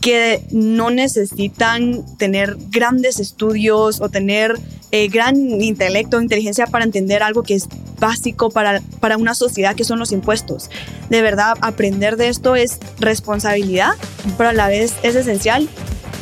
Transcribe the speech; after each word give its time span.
que 0.00 0.42
no 0.50 0.90
necesitan 0.90 2.04
tener 2.16 2.56
grandes 2.70 3.20
estudios 3.20 4.00
o 4.00 4.08
tener 4.08 4.58
eh, 4.92 5.08
gran 5.08 5.36
intelecto 5.60 6.16
o 6.16 6.22
inteligencia 6.22 6.66
para 6.66 6.84
entender 6.84 7.22
algo 7.22 7.42
que 7.42 7.54
es 7.54 7.68
básico 7.98 8.50
para, 8.50 8.80
para 8.98 9.18
una 9.18 9.34
sociedad 9.34 9.76
que 9.76 9.84
son 9.84 9.98
los 9.98 10.10
impuestos. 10.10 10.70
De 11.10 11.22
verdad, 11.22 11.54
aprender 11.60 12.16
de 12.16 12.28
esto 12.28 12.56
es 12.56 12.78
responsabilidad, 12.98 13.92
pero 14.38 14.50
a 14.50 14.52
la 14.52 14.68
vez 14.68 14.94
es 15.02 15.14
esencial 15.14 15.68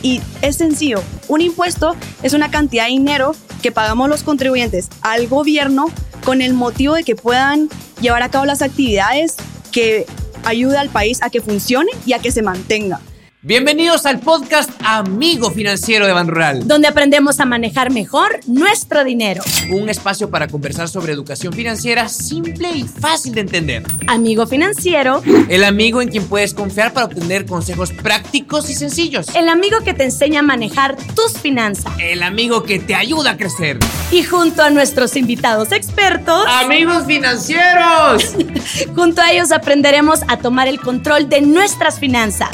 y 0.03 0.21
es 0.43 0.57
sencillo. 0.57 1.03
Un 1.29 1.41
impuesto 1.41 1.95
es 2.23 2.33
una 2.33 2.51
cantidad 2.51 2.85
de 2.85 2.91
dinero 2.91 3.35
que 3.63 3.73
pagamos 3.73 4.09
los 4.09 4.23
contribuyentes 4.23 4.89
al 5.03 5.29
gobierno 5.29 5.87
con 6.25 6.43
el 6.43 6.53
motivo 6.53 6.95
de 6.95 7.05
que 7.05 7.17
puedan 7.17 7.69
llevar 8.01 8.23
a 8.23 8.29
cabo 8.29 8.45
las 8.45 8.61
actividades 8.61 9.37
que 9.73 10.07
ayuda 10.45 10.81
al 10.81 10.89
país 10.89 11.23
a 11.23 11.31
que 11.31 11.41
funcione 11.41 11.91
y 12.07 12.13
a 12.13 12.19
que 12.19 12.33
se 12.33 12.43
mantenga. 12.43 13.01
Bienvenidos 13.41 14.05
al 14.05 14.19
podcast 14.19 14.69
Amigo 14.85 15.53
Financiero 15.53 16.09
de 16.09 16.13
Ban 16.13 16.27
Rural, 16.27 16.67
donde 16.67 16.89
aprendemos 16.89 17.39
a 17.39 17.45
manejar 17.45 17.93
mejor 17.93 18.41
nuestro 18.49 19.05
dinero. 19.05 19.45
un 19.71 19.89
espacio 19.89 20.29
para 20.29 20.49
conversar 20.49 20.89
sobre 20.89 21.13
educación 21.13 21.53
financiera 21.53 22.09
simple 22.09 22.69
y 22.73 22.83
fácil 22.83 23.37
de 23.37 23.43
entender. 23.43 23.85
Amigo 24.09 24.45
financiero, 24.49 25.23
El 25.49 25.63
amigo 25.63 26.03
en 26.03 26.09
quien 26.09 26.27
puedes 26.27 26.53
confiar 26.53 26.93
para 26.93 27.07
obtener 27.07 27.47
consejos 27.47 27.93
prácticos 27.93 28.71
y 28.71 28.75
sencillos. 28.75 29.29
el 29.37 29.49
amigo 29.49 29.83
que 29.85 29.95
te 29.95 30.03
enseña 30.03 30.41
a 30.41 30.43
manejar 30.43 30.97
tus 31.15 31.35
finanzas. 31.39 31.93
El 32.01 32.25
amigo 32.25 32.65
que 32.65 32.81
te 32.81 32.97
ayuda 32.97 33.31
a 33.33 33.37
crecer. 33.37 33.79
Y 34.11 34.25
junto 34.25 34.63
a 34.65 34.71
nuestros 34.71 35.15
invitados 35.15 35.71
expertos, 35.71 36.45
Amigos 36.49 37.07
financieros. 37.07 38.35
junto 38.97 39.23
a 39.23 39.31
ellos 39.31 39.53
aprenderemos 39.53 40.23
a 40.27 40.39
tomar 40.39 40.67
el 40.67 40.81
control 40.81 41.29
de 41.29 41.41
nuestras 41.41 42.01
finanzas. 42.01 42.51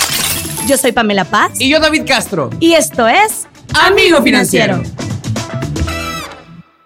Yo 0.67 0.79
soy 0.79 0.93
Pamela 0.93 1.25
Paz 1.25 1.61
Y 1.61 1.69
yo 1.69 1.79
David 1.81 2.03
Castro. 2.07 2.51
y 2.61 2.73
esto 2.73 3.07
es 3.07 3.47
Amigo 3.75 4.23
Financiero. 4.23 4.83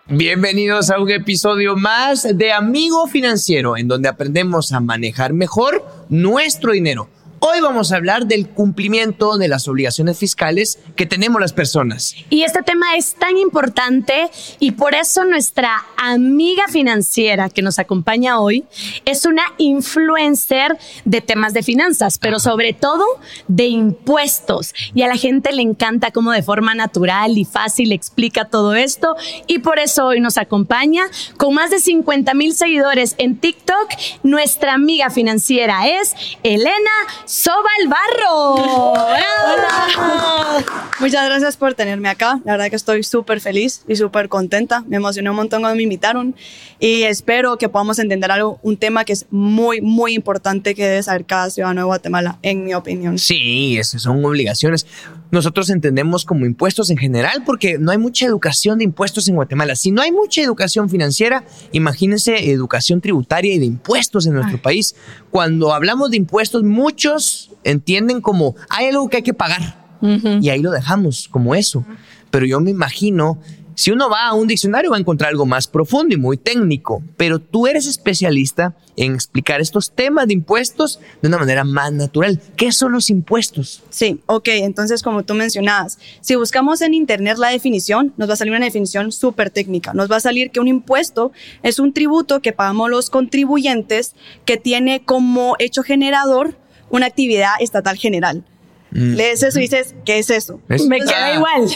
Bienvenidos 0.08 0.90
a 0.90 0.98
un 1.00 1.10
episodio 1.10 1.76
más 1.76 2.26
de 2.36 2.52
Amigo 2.52 3.06
Financiero, 3.08 3.76
en 3.76 3.86
donde 3.86 4.08
aprendemos 4.08 4.72
a 4.72 4.80
manejar 4.80 5.32
mejor 5.34 5.84
nuestro 6.08 6.72
dinero. 6.72 7.08
Hoy 7.40 7.60
vamos 7.60 7.92
a 7.92 7.96
hablar 7.96 8.26
del 8.26 8.48
cumplimiento 8.48 9.38
de 9.38 9.46
las 9.46 9.68
obligaciones 9.68 10.18
fiscales 10.18 10.80
que 10.96 11.06
tenemos 11.06 11.40
las 11.40 11.52
personas. 11.52 12.16
Y 12.30 12.42
este 12.42 12.62
tema 12.62 12.96
es 12.96 13.14
tan 13.14 13.36
importante 13.36 14.28
y 14.58 14.72
por 14.72 14.96
eso 14.96 15.24
nuestra 15.24 15.84
amiga 15.96 16.64
financiera 16.68 17.48
que 17.48 17.62
nos 17.62 17.78
acompaña 17.78 18.40
hoy 18.40 18.64
es 19.04 19.24
una 19.24 19.42
influencer 19.58 20.76
de 21.04 21.20
temas 21.20 21.52
de 21.52 21.62
finanzas, 21.62 22.18
pero 22.18 22.40
sobre 22.40 22.72
todo 22.72 23.04
de 23.46 23.66
impuestos. 23.66 24.74
Y 24.92 25.02
a 25.02 25.08
la 25.08 25.16
gente 25.16 25.52
le 25.52 25.62
encanta 25.62 26.10
cómo 26.10 26.32
de 26.32 26.42
forma 26.42 26.74
natural 26.74 27.38
y 27.38 27.44
fácil 27.44 27.92
explica 27.92 28.46
todo 28.46 28.74
esto. 28.74 29.14
Y 29.46 29.60
por 29.60 29.78
eso 29.78 30.06
hoy 30.06 30.20
nos 30.20 30.38
acompaña 30.38 31.04
con 31.36 31.54
más 31.54 31.70
de 31.70 31.78
50 31.78 32.34
mil 32.34 32.52
seguidores 32.52 33.14
en 33.18 33.36
TikTok. 33.36 33.90
Nuestra 34.24 34.74
amiga 34.74 35.10
financiera 35.10 35.86
es 35.86 36.14
Elena 36.42 36.90
Sobalbarro. 37.28 38.94
¡Bravo! 38.94 40.64
Muchas 40.98 41.26
gracias 41.26 41.58
por 41.58 41.74
tenerme 41.74 42.08
acá. 42.08 42.40
La 42.46 42.52
verdad 42.52 42.70
que 42.70 42.76
estoy 42.76 43.02
súper 43.02 43.42
feliz 43.42 43.84
y 43.86 43.96
súper 43.96 44.30
contenta. 44.30 44.82
Me 44.88 44.96
emocioné 44.96 45.28
un 45.28 45.36
montón 45.36 45.60
cuando 45.60 45.76
me 45.76 45.82
invitaron 45.82 46.34
y 46.80 47.02
espero 47.02 47.58
que 47.58 47.68
podamos 47.68 47.98
entender 47.98 48.32
algo, 48.32 48.58
un 48.62 48.78
tema 48.78 49.04
que 49.04 49.12
es 49.12 49.26
muy, 49.30 49.82
muy 49.82 50.14
importante 50.14 50.74
que 50.74 50.86
debe 50.86 51.02
saber 51.02 51.26
cada 51.26 51.50
ciudadano 51.50 51.82
de 51.82 51.84
Guatemala, 51.84 52.38
en 52.40 52.64
mi 52.64 52.72
opinión. 52.72 53.18
Sí, 53.18 53.76
esas 53.76 54.00
son 54.00 54.24
obligaciones. 54.24 54.86
Nosotros 55.30 55.68
entendemos 55.68 56.24
como 56.24 56.46
impuestos 56.46 56.88
en 56.90 56.96
general 56.96 57.42
porque 57.44 57.78
no 57.78 57.90
hay 57.90 57.98
mucha 57.98 58.24
educación 58.24 58.78
de 58.78 58.84
impuestos 58.84 59.28
en 59.28 59.34
Guatemala. 59.34 59.76
Si 59.76 59.90
no 59.90 60.00
hay 60.00 60.10
mucha 60.10 60.40
educación 60.40 60.88
financiera, 60.88 61.44
imagínense 61.72 62.50
educación 62.50 63.00
tributaria 63.00 63.54
y 63.54 63.58
de 63.58 63.66
impuestos 63.66 64.26
en 64.26 64.34
nuestro 64.34 64.60
país. 64.60 64.94
Cuando 65.30 65.74
hablamos 65.74 66.10
de 66.10 66.16
impuestos, 66.16 66.62
muchos 66.62 67.50
entienden 67.64 68.20
como 68.20 68.56
hay 68.70 68.86
algo 68.86 69.08
que 69.08 69.18
hay 69.18 69.22
que 69.22 69.34
pagar. 69.34 69.86
Y 70.00 70.48
ahí 70.48 70.62
lo 70.62 70.70
dejamos 70.70 71.28
como 71.28 71.54
eso. 71.54 71.84
Pero 72.30 72.46
yo 72.46 72.60
me 72.60 72.70
imagino, 72.70 73.38
si 73.78 73.92
uno 73.92 74.10
va 74.10 74.26
a 74.26 74.34
un 74.34 74.48
diccionario 74.48 74.90
va 74.90 74.96
a 74.96 74.98
encontrar 74.98 75.30
algo 75.30 75.46
más 75.46 75.68
profundo 75.68 76.12
y 76.12 76.18
muy 76.18 76.36
técnico, 76.36 77.00
pero 77.16 77.38
tú 77.38 77.68
eres 77.68 77.86
especialista 77.86 78.74
en 78.96 79.14
explicar 79.14 79.60
estos 79.60 79.92
temas 79.92 80.26
de 80.26 80.32
impuestos 80.32 80.98
de 81.22 81.28
una 81.28 81.38
manera 81.38 81.62
más 81.62 81.92
natural. 81.92 82.40
¿Qué 82.56 82.72
son 82.72 82.90
los 82.90 83.08
impuestos? 83.08 83.84
Sí, 83.88 84.20
ok, 84.26 84.48
entonces 84.48 85.00
como 85.04 85.22
tú 85.22 85.34
mencionabas, 85.34 86.00
si 86.20 86.34
buscamos 86.34 86.80
en 86.80 86.92
internet 86.92 87.38
la 87.38 87.50
definición, 87.50 88.12
nos 88.16 88.28
va 88.28 88.32
a 88.32 88.36
salir 88.36 88.52
una 88.52 88.64
definición 88.64 89.12
súper 89.12 89.50
técnica. 89.50 89.94
Nos 89.94 90.10
va 90.10 90.16
a 90.16 90.20
salir 90.20 90.50
que 90.50 90.58
un 90.58 90.66
impuesto 90.66 91.30
es 91.62 91.78
un 91.78 91.92
tributo 91.92 92.42
que 92.42 92.52
pagamos 92.52 92.90
los 92.90 93.10
contribuyentes 93.10 94.16
que 94.44 94.56
tiene 94.56 95.04
como 95.04 95.54
hecho 95.60 95.84
generador 95.84 96.56
una 96.90 97.06
actividad 97.06 97.52
estatal 97.60 97.96
general. 97.96 98.42
Lees 98.90 99.42
eso 99.42 99.58
y 99.58 99.62
dices, 99.62 99.94
¿qué 100.04 100.18
es 100.18 100.30
eso? 100.30 100.60
Me 100.68 100.98
queda 101.00 101.26
Ah, 101.26 101.34
igual. 101.34 101.66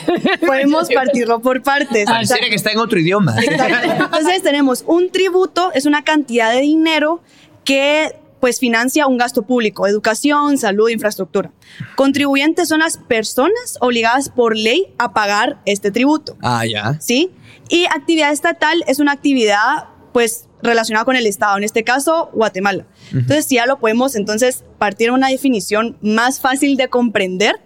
Podemos 0.47 0.89
partirlo 0.89 1.41
por 1.41 1.63
partes. 1.63 2.07
Pareciera 2.07 2.49
que 2.49 2.55
está 2.55 2.71
en 2.73 2.79
otro 2.79 2.99
idioma. 2.99 3.37
Entonces 3.39 4.43
tenemos 4.43 4.83
un 4.87 5.11
tributo, 5.11 5.71
es 5.75 5.85
una 5.87 6.05
cantidad 6.05 6.53
de 6.53 6.61
dinero 6.61 7.21
que 7.65 8.17
pues 8.41 8.59
financia 8.59 9.07
un 9.07 9.19
gasto 9.19 9.43
público, 9.43 9.87
educación, 9.87 10.59
salud, 10.59 10.89
infraestructura. 10.89 11.53
Contribuyentes 11.95 12.69
son 12.69 12.81
las 12.81 12.97
personas 12.97 13.77
obligadas 13.81 14.31
por 14.31 14.57
ley 14.57 14.93
a 14.99 15.13
pagar 15.13 15.61
este 15.65 15.93
tributo, 15.93 16.37
Ah, 16.43 16.65
ya. 16.67 16.99
¿sí? 17.01 17.31
Y 17.69 17.85
actividad 17.85 18.33
estatal 18.33 18.83
es 18.89 18.99
una 18.99 19.13
actividad 19.13 19.85
pues 20.13 20.49
relacionada 20.63 21.05
con 21.05 21.17
el 21.17 21.27
Estado, 21.27 21.59
en 21.59 21.65
este 21.65 21.85
caso 21.85 22.31
Guatemala. 22.33 22.87
Entonces 23.13 23.47
si 23.47 23.57
ya 23.57 23.67
lo 23.67 23.79
podemos 23.79 24.15
entonces 24.15 24.65
partir 24.79 25.11
a 25.11 25.15
una 25.15 25.29
definición 25.29 25.97
más 26.01 26.41
fácil 26.41 26.77
de 26.77 26.89
comprender, 26.89 27.61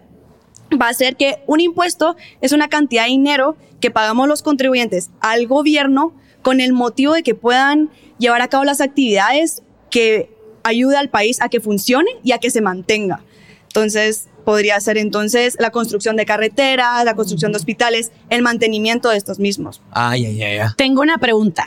va 0.81 0.89
a 0.89 0.93
ser 0.93 1.15
que 1.15 1.43
un 1.47 1.59
impuesto 1.59 2.15
es 2.41 2.51
una 2.51 2.67
cantidad 2.67 3.03
de 3.03 3.11
dinero 3.11 3.55
que 3.79 3.91
pagamos 3.91 4.27
los 4.27 4.41
contribuyentes 4.41 5.11
al 5.19 5.47
gobierno 5.47 6.13
con 6.41 6.59
el 6.59 6.73
motivo 6.73 7.13
de 7.13 7.23
que 7.23 7.35
puedan 7.35 7.89
llevar 8.17 8.41
a 8.41 8.47
cabo 8.47 8.63
las 8.63 8.81
actividades 8.81 9.63
que 9.89 10.35
ayuda 10.63 10.99
al 10.99 11.09
país 11.09 11.41
a 11.41 11.49
que 11.49 11.59
funcione 11.59 12.09
y 12.23 12.31
a 12.31 12.39
que 12.39 12.49
se 12.49 12.61
mantenga. 12.61 13.21
Entonces, 13.67 14.27
podría 14.43 14.79
ser 14.79 14.97
entonces 14.97 15.57
la 15.59 15.71
construcción 15.71 16.15
de 16.15 16.25
carreteras, 16.25 17.03
la 17.05 17.15
construcción 17.15 17.51
de 17.51 17.57
hospitales, 17.57 18.11
el 18.29 18.41
mantenimiento 18.41 19.09
de 19.09 19.17
estos 19.17 19.39
mismos. 19.39 19.81
Ay, 19.91 20.25
ay, 20.25 20.41
ay, 20.41 20.57
ay. 20.59 20.69
Tengo 20.77 21.01
una 21.01 21.17
pregunta. 21.17 21.65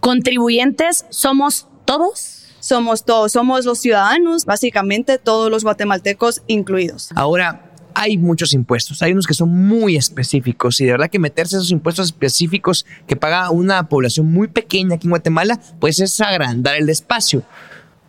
¿Contribuyentes 0.00 1.06
somos 1.10 1.66
todos? 1.84 2.46
Somos 2.60 3.04
todos, 3.04 3.32
somos 3.32 3.64
los 3.64 3.78
ciudadanos, 3.78 4.44
básicamente 4.44 5.18
todos 5.18 5.50
los 5.50 5.62
guatemaltecos 5.62 6.42
incluidos. 6.48 7.10
Ahora, 7.14 7.68
hay 7.94 8.16
muchos 8.16 8.52
impuestos. 8.52 9.02
Hay 9.02 9.12
unos 9.12 9.26
que 9.26 9.34
son 9.34 9.48
muy 9.48 9.96
específicos 9.96 10.80
y 10.80 10.84
de 10.84 10.92
verdad 10.92 11.10
que 11.10 11.18
meterse 11.18 11.56
esos 11.56 11.72
impuestos 11.72 12.06
específicos 12.06 12.86
que 13.06 13.16
paga 13.16 13.50
una 13.50 13.88
población 13.88 14.30
muy 14.32 14.46
pequeña 14.46 14.96
aquí 14.96 15.06
en 15.06 15.10
Guatemala, 15.10 15.60
pues 15.80 15.98
es 15.98 16.20
agrandar 16.20 16.76
el 16.76 16.88
espacio. 16.90 17.42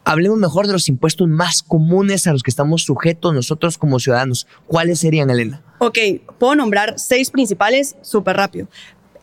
Hablemos 0.05 0.37
mejor 0.37 0.67
de 0.67 0.73
los 0.73 0.89
impuestos 0.89 1.27
más 1.27 1.63
comunes 1.63 2.27
a 2.27 2.33
los 2.33 2.43
que 2.43 2.51
estamos 2.51 2.83
sujetos 2.83 3.33
nosotros 3.33 3.77
como 3.77 3.99
ciudadanos. 3.99 4.47
¿Cuáles 4.67 4.99
serían, 4.99 5.29
Elena? 5.29 5.61
Ok, 5.79 5.97
puedo 6.37 6.55
nombrar 6.55 6.99
seis 6.99 7.31
principales 7.31 7.95
súper 8.01 8.37
rápido. 8.37 8.67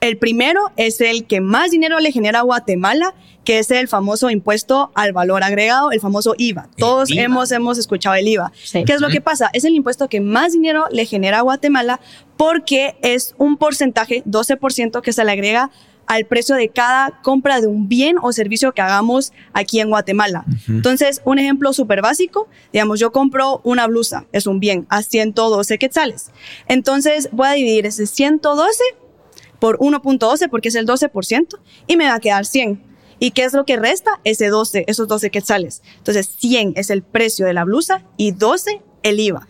El 0.01 0.19
primero 0.19 0.61
es 0.77 1.01
el 1.01 1.27
que 1.27 1.41
más 1.41 1.71
dinero 1.71 1.99
le 2.01 2.12
genera 2.12 2.41
a 2.41 2.43
Guatemala, 2.43 3.15
que 3.45 3.59
es 3.59 3.71
el 3.71 3.89
famoso 3.89 4.31
impuesto 4.31 4.91
al 4.95 5.12
valor 5.12 5.43
agregado, 5.43 5.93
el 5.93 6.01
famoso 6.01 6.34
IVA. 6.37 6.69
Todos 6.77 7.11
IVA. 7.11 7.23
hemos, 7.23 7.53
hemos 7.53 7.79
escuchado 7.79 8.15
el 8.17 8.29
IVA. 8.29 8.53
Sí. 8.62 8.85
¿Qué 8.85 8.93
es 8.93 9.01
lo 9.01 9.09
que 9.09 9.20
pasa? 9.20 9.50
Es 9.53 9.65
el 9.65 9.75
impuesto 9.75 10.09
que 10.09 10.20
más 10.20 10.53
dinero 10.53 10.87
le 10.91 11.06
genera 11.06 11.38
a 11.38 11.43
Guatemala 11.43 12.00
porque 12.37 12.97
es 13.03 13.35
un 13.38 13.56
porcentaje, 13.56 14.23
12%, 14.25 15.00
que 15.00 15.12
se 15.12 15.25
le 15.25 15.32
agrega 15.32 15.70
al 16.06 16.25
precio 16.25 16.55
de 16.55 16.69
cada 16.69 17.20
compra 17.23 17.61
de 17.61 17.67
un 17.67 17.88
bien 17.88 18.17
o 18.23 18.32
servicio 18.32 18.73
que 18.73 18.82
hagamos 18.82 19.32
aquí 19.53 19.81
en 19.81 19.88
Guatemala. 19.88 20.44
Entonces, 20.69 21.20
un 21.25 21.38
ejemplo 21.38 21.73
súper 21.73 22.00
básico, 22.00 22.49
digamos, 22.73 23.00
yo 23.00 23.12
compro 23.12 23.61
una 23.65 23.87
blusa, 23.87 24.26
es 24.32 24.47
un 24.47 24.61
bien, 24.61 24.87
a 24.88 25.03
112 25.03 25.79
quetzales. 25.79 26.31
Entonces, 26.69 27.29
voy 27.32 27.49
a 27.49 27.53
dividir 27.53 27.87
ese 27.87 28.06
112 28.06 28.82
por 29.58 29.79
1.12 29.79 30.49
porque 30.50 30.69
es 30.69 30.75
el 30.75 30.87
12% 30.87 31.58
y 31.87 31.97
me 31.97 32.06
va 32.06 32.14
a 32.14 32.20
quedar 32.20 32.44
100. 32.47 32.82
¿Y 33.19 33.31
qué 33.31 33.44
es 33.44 33.55
lo 33.55 33.64
que 33.64 33.76
resta? 33.76 34.11
Ese 34.25 34.49
12, 34.49 34.85
esos 34.88 35.08
12 35.08 35.31
quetzales. 35.31 35.82
Entonces, 35.99 36.29
100 36.38 36.75
es 36.76 36.91
el 36.91 37.03
precio 37.03 37.47
de 37.47 37.55
la 37.55 37.64
blusa 37.64 38.03
y 38.17 38.32
12 38.32 38.82
el 39.03 39.20
IVA. 39.20 39.47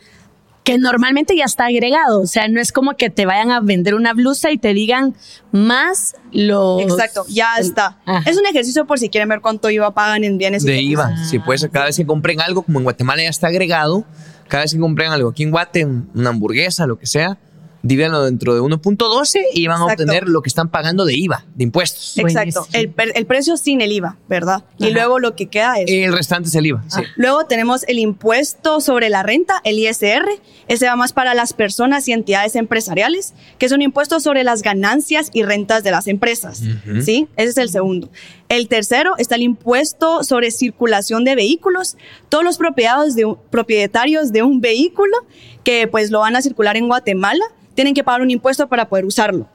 que 0.63 0.79
normalmente 0.79 1.37
ya 1.37 1.45
está 1.45 1.67
agregado. 1.67 2.21
O 2.21 2.27
sea, 2.27 2.49
no 2.49 2.61
es 2.61 2.73
como 2.73 2.97
que 2.97 3.09
te 3.09 3.25
vayan 3.25 3.53
a 3.53 3.61
vender 3.61 3.95
una 3.95 4.13
blusa 4.15 4.51
y 4.51 4.59
te 4.59 4.75
digan 4.75 5.15
más 5.53 6.17
los. 6.33 6.83
Exacto, 6.83 7.25
ya 7.29 7.51
está. 7.61 8.01
Ajá. 8.05 8.29
Es 8.29 8.37
un 8.37 8.47
ejercicio 8.47 8.85
por 8.85 8.99
si 8.99 9.09
quieren 9.09 9.29
ver 9.29 9.41
cuánto 9.41 9.71
IVA 9.71 9.95
pagan 9.95 10.25
en 10.25 10.39
bienes 10.39 10.65
y 10.65 10.67
De 10.67 10.73
bienes. 10.73 10.91
IVA. 10.93 11.17
Si 11.25 11.39
puede 11.39 11.69
cada 11.71 11.87
vez 11.87 11.97
que 11.97 12.05
compren 12.05 12.41
algo, 12.41 12.63
como 12.63 12.81
en 12.81 12.83
Guatemala 12.85 13.23
ya 13.23 13.29
está 13.29 13.47
agregado, 13.47 14.05
cada 14.49 14.65
vez 14.65 14.73
que 14.75 14.81
compren 14.81 15.13
algo 15.13 15.29
aquí 15.31 15.45
en 15.45 15.53
Guate, 15.53 15.85
un- 15.85 16.11
una 16.15 16.31
hamburguesa, 16.31 16.85
lo 16.87 16.99
que 16.99 17.07
sea, 17.07 17.39
divídanlo 17.87 18.25
dentro 18.25 18.55
de 18.55 18.61
1.12 18.61 19.41
y 19.55 19.67
van 19.67 19.81
a 19.81 19.85
obtener 19.87 20.29
lo 20.29 20.43
que 20.43 20.49
están 20.49 20.69
pagando 20.69 21.05
de 21.05 21.15
IVA, 21.15 21.45
de 21.55 21.65
impuestos. 21.65 22.17
Exacto, 22.19 22.67
el, 22.73 22.89
per- 22.91 23.13
el 23.15 23.27
precio 23.27 23.57
sin 23.57 23.81
el 23.81 23.93
IVA, 23.93 24.17
¿verdad? 24.29 24.65
Y 24.79 24.91
luego 24.91 25.19
lo 25.19 25.35
que 25.37 25.47
queda 25.47 25.79
es... 25.81 25.91
El 25.91 26.13
restante 26.13 26.49
es 26.49 26.55
el 26.55 26.67
IVA. 26.67 26.83
sí. 26.89 27.03
Luego 27.17 27.45
tenemos 27.47 27.85
el 27.89 27.99
impuesto 27.99 28.81
sobre 28.81 29.09
la 29.09 29.23
renta, 29.23 29.61
el 29.65 29.79
ISR. 29.79 30.27
Ese 30.69 30.87
va 30.87 30.97
más 30.97 31.13
para 31.13 31.35
las 31.35 31.53
personas 31.53 32.07
y 32.09 32.13
entidades 32.13 32.57
empresariales, 32.57 33.35
que 33.59 33.67
es 33.67 33.73
un 33.73 33.83
impuesto 33.83 34.21
sobre 34.21 34.45
las 34.45 34.63
ganancias 34.63 35.31
y 35.33 35.43
rentas 35.45 35.83
de 35.85 35.91
las 35.93 36.07
empresas. 36.09 36.63
¿Sí? 37.03 37.29
Ese 37.37 37.51
es 37.51 37.57
el 37.59 37.69
segundo. 37.71 38.11
El 38.49 38.69
tercero 38.69 39.15
está 39.19 39.35
el 39.35 39.43
impuesto 39.43 40.23
sobre 40.23 40.51
circulación 40.51 41.25
de 41.25 41.35
vehículos. 41.35 41.97
Todos 42.29 42.45
los 42.45 42.59
propietarios 42.59 44.33
de 44.33 44.43
un, 44.43 44.61
vehículo 44.61 45.17
que 45.65 45.89
pues 45.89 46.11
lo 46.11 46.21
van 46.21 46.37
a 46.37 46.43
circular 46.43 46.77
en 46.77 46.87
Guatemala 46.87 47.45
tienen 47.75 47.95
que 47.95 48.05
pagar 48.05 48.23
un 48.23 48.31
impuesto 48.31 48.69
para 48.69 48.89
poder 48.89 49.05
usarlo. 49.05 49.49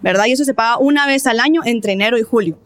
¿Verdad? 0.00 0.26
Y 0.26 0.32
eso 0.32 0.44
se 0.44 0.54
paga 0.54 0.78
una 0.78 1.06
vez 1.06 1.26
al 1.26 1.40
año 1.40 1.62
entre 1.64 1.92
enero 1.92 2.18
y 2.18 2.22
julio. 2.22 2.58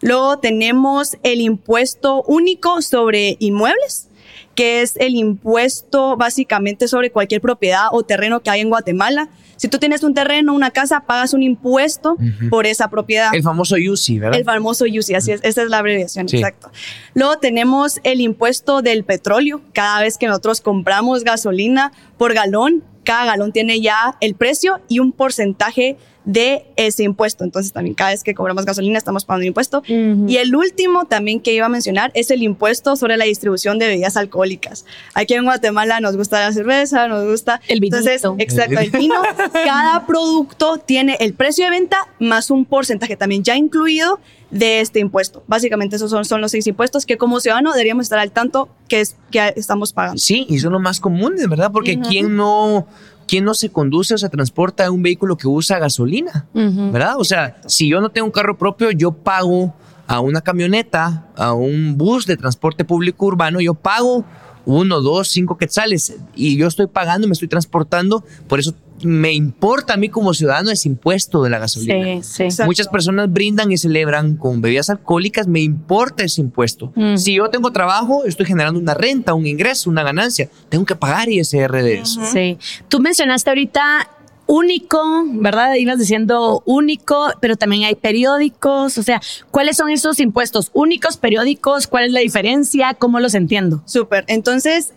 Luego 0.00 0.38
tenemos 0.38 1.16
el 1.22 1.40
impuesto 1.40 2.22
único 2.24 2.82
sobre 2.82 3.36
inmuebles, 3.38 4.08
que 4.54 4.82
es 4.82 4.96
el 4.96 5.14
impuesto 5.16 6.16
básicamente 6.16 6.88
sobre 6.88 7.10
cualquier 7.10 7.40
propiedad 7.40 7.86
o 7.92 8.02
terreno 8.02 8.40
que 8.40 8.50
hay 8.50 8.60
en 8.60 8.68
Guatemala. 8.68 9.28
Si 9.56 9.68
tú 9.68 9.78
tienes 9.78 10.02
un 10.02 10.14
terreno, 10.14 10.52
una 10.52 10.70
casa, 10.70 11.04
pagas 11.06 11.32
un 11.32 11.42
impuesto 11.42 12.16
por 12.50 12.66
esa 12.66 12.88
propiedad. 12.90 13.34
El 13.34 13.42
famoso 13.42 13.76
UCI, 13.76 14.18
¿verdad? 14.18 14.38
El 14.38 14.44
famoso 14.44 14.84
UCI, 14.84 15.14
así 15.14 15.32
es, 15.32 15.40
esa 15.44 15.62
es 15.62 15.68
la 15.70 15.78
abreviación, 15.78 16.28
Sí. 16.28 16.38
exacto. 16.38 16.70
Luego 17.14 17.38
tenemos 17.38 18.00
el 18.02 18.20
impuesto 18.20 18.82
del 18.82 19.04
petróleo. 19.04 19.60
Cada 19.72 20.00
vez 20.00 20.18
que 20.18 20.26
nosotros 20.26 20.60
compramos 20.60 21.22
gasolina 21.24 21.92
por 22.18 22.34
galón, 22.34 22.82
cada 23.04 23.26
galón 23.26 23.52
tiene 23.52 23.80
ya 23.80 24.16
el 24.20 24.34
precio 24.34 24.80
y 24.88 24.98
un 24.98 25.12
porcentaje 25.12 25.96
de 26.24 26.66
ese 26.76 27.02
impuesto. 27.02 27.44
Entonces 27.44 27.72
también 27.72 27.94
cada 27.94 28.10
vez 28.10 28.24
que 28.24 28.34
cobramos 28.34 28.64
gasolina 28.64 28.98
estamos 28.98 29.24
pagando 29.24 29.42
un 29.42 29.48
impuesto. 29.48 29.82
Y 29.86 30.36
el 30.36 30.54
último 30.56 31.04
también 31.04 31.40
que 31.40 31.52
iba 31.52 31.66
a 31.66 31.68
mencionar 31.68 32.10
es 32.14 32.30
el 32.30 32.42
impuesto 32.42 32.96
sobre 32.96 33.16
la 33.16 33.24
distribución 33.26 33.78
de 33.78 33.86
bebidas 33.88 34.16
alcohólicas. 34.16 34.84
Aquí 35.12 35.34
en 35.34 35.44
Guatemala 35.44 36.00
nos 36.00 36.16
gusta 36.16 36.40
la 36.40 36.52
cerveza, 36.52 37.08
nos 37.08 37.24
gusta 37.24 37.60
El 37.68 37.80
vinito. 37.80 37.98
Entonces, 37.98 38.22
exacto, 38.38 38.80
el 38.80 38.90
vino. 38.90 39.20
Cada 39.52 40.06
producto 40.06 40.78
tiene 40.78 41.16
el 41.20 41.34
precio 41.34 41.64
de 41.66 41.70
venta 41.70 42.08
más 42.18 42.50
un 42.50 42.64
porcentaje 42.64 43.16
también 43.16 43.42
ya 43.42 43.56
incluido 43.56 44.18
de 44.54 44.80
este 44.80 45.00
impuesto. 45.00 45.42
Básicamente 45.46 45.96
esos 45.96 46.10
son, 46.10 46.24
son 46.24 46.40
los 46.40 46.52
seis 46.52 46.66
impuestos 46.66 47.04
que 47.04 47.16
como 47.16 47.40
ciudadano 47.40 47.72
deberíamos 47.72 48.04
estar 48.04 48.18
al 48.18 48.30
tanto 48.30 48.68
que, 48.88 49.00
es, 49.00 49.16
que 49.30 49.52
estamos 49.56 49.92
pagando. 49.92 50.18
Sí, 50.18 50.46
y 50.48 50.58
son 50.58 50.72
los 50.72 50.80
más 50.80 51.00
comunes, 51.00 51.48
¿verdad? 51.48 51.70
Porque 51.72 52.00
¿quién 52.00 52.36
no... 52.36 52.86
¿Quién 53.26 53.44
no 53.46 53.54
se 53.54 53.70
conduce 53.70 54.12
o 54.12 54.18
se 54.18 54.28
transporta 54.28 54.84
en 54.84 54.92
un 54.92 55.02
vehículo 55.02 55.38
que 55.38 55.48
usa 55.48 55.78
gasolina? 55.78 56.46
Ujú. 56.52 56.92
¿Verdad? 56.92 57.14
O 57.16 57.24
sea, 57.24 57.56
si 57.66 57.88
yo 57.88 58.02
no 58.02 58.10
tengo 58.10 58.26
un 58.26 58.30
carro 58.30 58.58
propio, 58.58 58.90
yo 58.90 59.12
pago 59.12 59.74
a 60.06 60.20
una 60.20 60.42
camioneta, 60.42 61.26
a 61.34 61.54
un 61.54 61.96
bus 61.96 62.26
de 62.26 62.36
transporte 62.36 62.84
público 62.84 63.24
urbano, 63.24 63.62
yo 63.62 63.72
pago 63.72 64.26
uno, 64.66 65.00
dos, 65.00 65.28
cinco 65.28 65.56
quetzales 65.56 66.16
y 66.34 66.56
yo 66.56 66.66
estoy 66.66 66.86
pagando, 66.86 67.26
me 67.26 67.32
estoy 67.32 67.48
transportando, 67.48 68.24
por 68.46 68.60
eso 68.60 68.74
me 69.02 69.32
importa 69.32 69.94
a 69.94 69.96
mí 69.96 70.08
como 70.08 70.34
ciudadano 70.34 70.70
ese 70.70 70.88
impuesto 70.88 71.42
de 71.42 71.50
la 71.50 71.58
gasolina. 71.58 72.22
Sí, 72.22 72.50
sí. 72.50 72.62
Muchas 72.64 72.88
personas 72.88 73.32
brindan 73.32 73.72
y 73.72 73.78
celebran 73.78 74.36
con 74.36 74.60
bebidas 74.60 74.90
alcohólicas, 74.90 75.46
me 75.46 75.60
importa 75.60 76.24
ese 76.24 76.40
impuesto. 76.40 76.92
Mm. 76.94 77.16
Si 77.16 77.34
yo 77.34 77.48
tengo 77.50 77.72
trabajo, 77.72 78.24
estoy 78.24 78.46
generando 78.46 78.78
una 78.78 78.94
renta, 78.94 79.34
un 79.34 79.46
ingreso, 79.46 79.90
una 79.90 80.02
ganancia, 80.02 80.48
tengo 80.68 80.84
que 80.84 80.94
pagar 80.94 81.28
ISR 81.28 81.82
de 81.82 82.00
eso. 82.00 82.20
Sí. 82.24 82.58
Tú 82.88 83.00
mencionaste 83.00 83.50
ahorita 83.50 84.08
único, 84.46 85.24
¿verdad? 85.26 85.74
Ibas 85.74 85.98
diciendo 85.98 86.62
único, 86.66 87.32
pero 87.40 87.56
también 87.56 87.84
hay 87.84 87.94
periódicos. 87.94 88.98
O 88.98 89.02
sea, 89.02 89.20
¿cuáles 89.50 89.76
son 89.76 89.90
esos 89.90 90.20
impuestos 90.20 90.70
únicos, 90.74 91.16
periódicos? 91.16 91.86
¿Cuál 91.86 92.04
es 92.04 92.12
la 92.12 92.20
diferencia? 92.20 92.94
¿Cómo 92.94 93.20
los 93.20 93.34
entiendo? 93.34 93.82
Súper. 93.86 94.24
Entonces, 94.28 94.92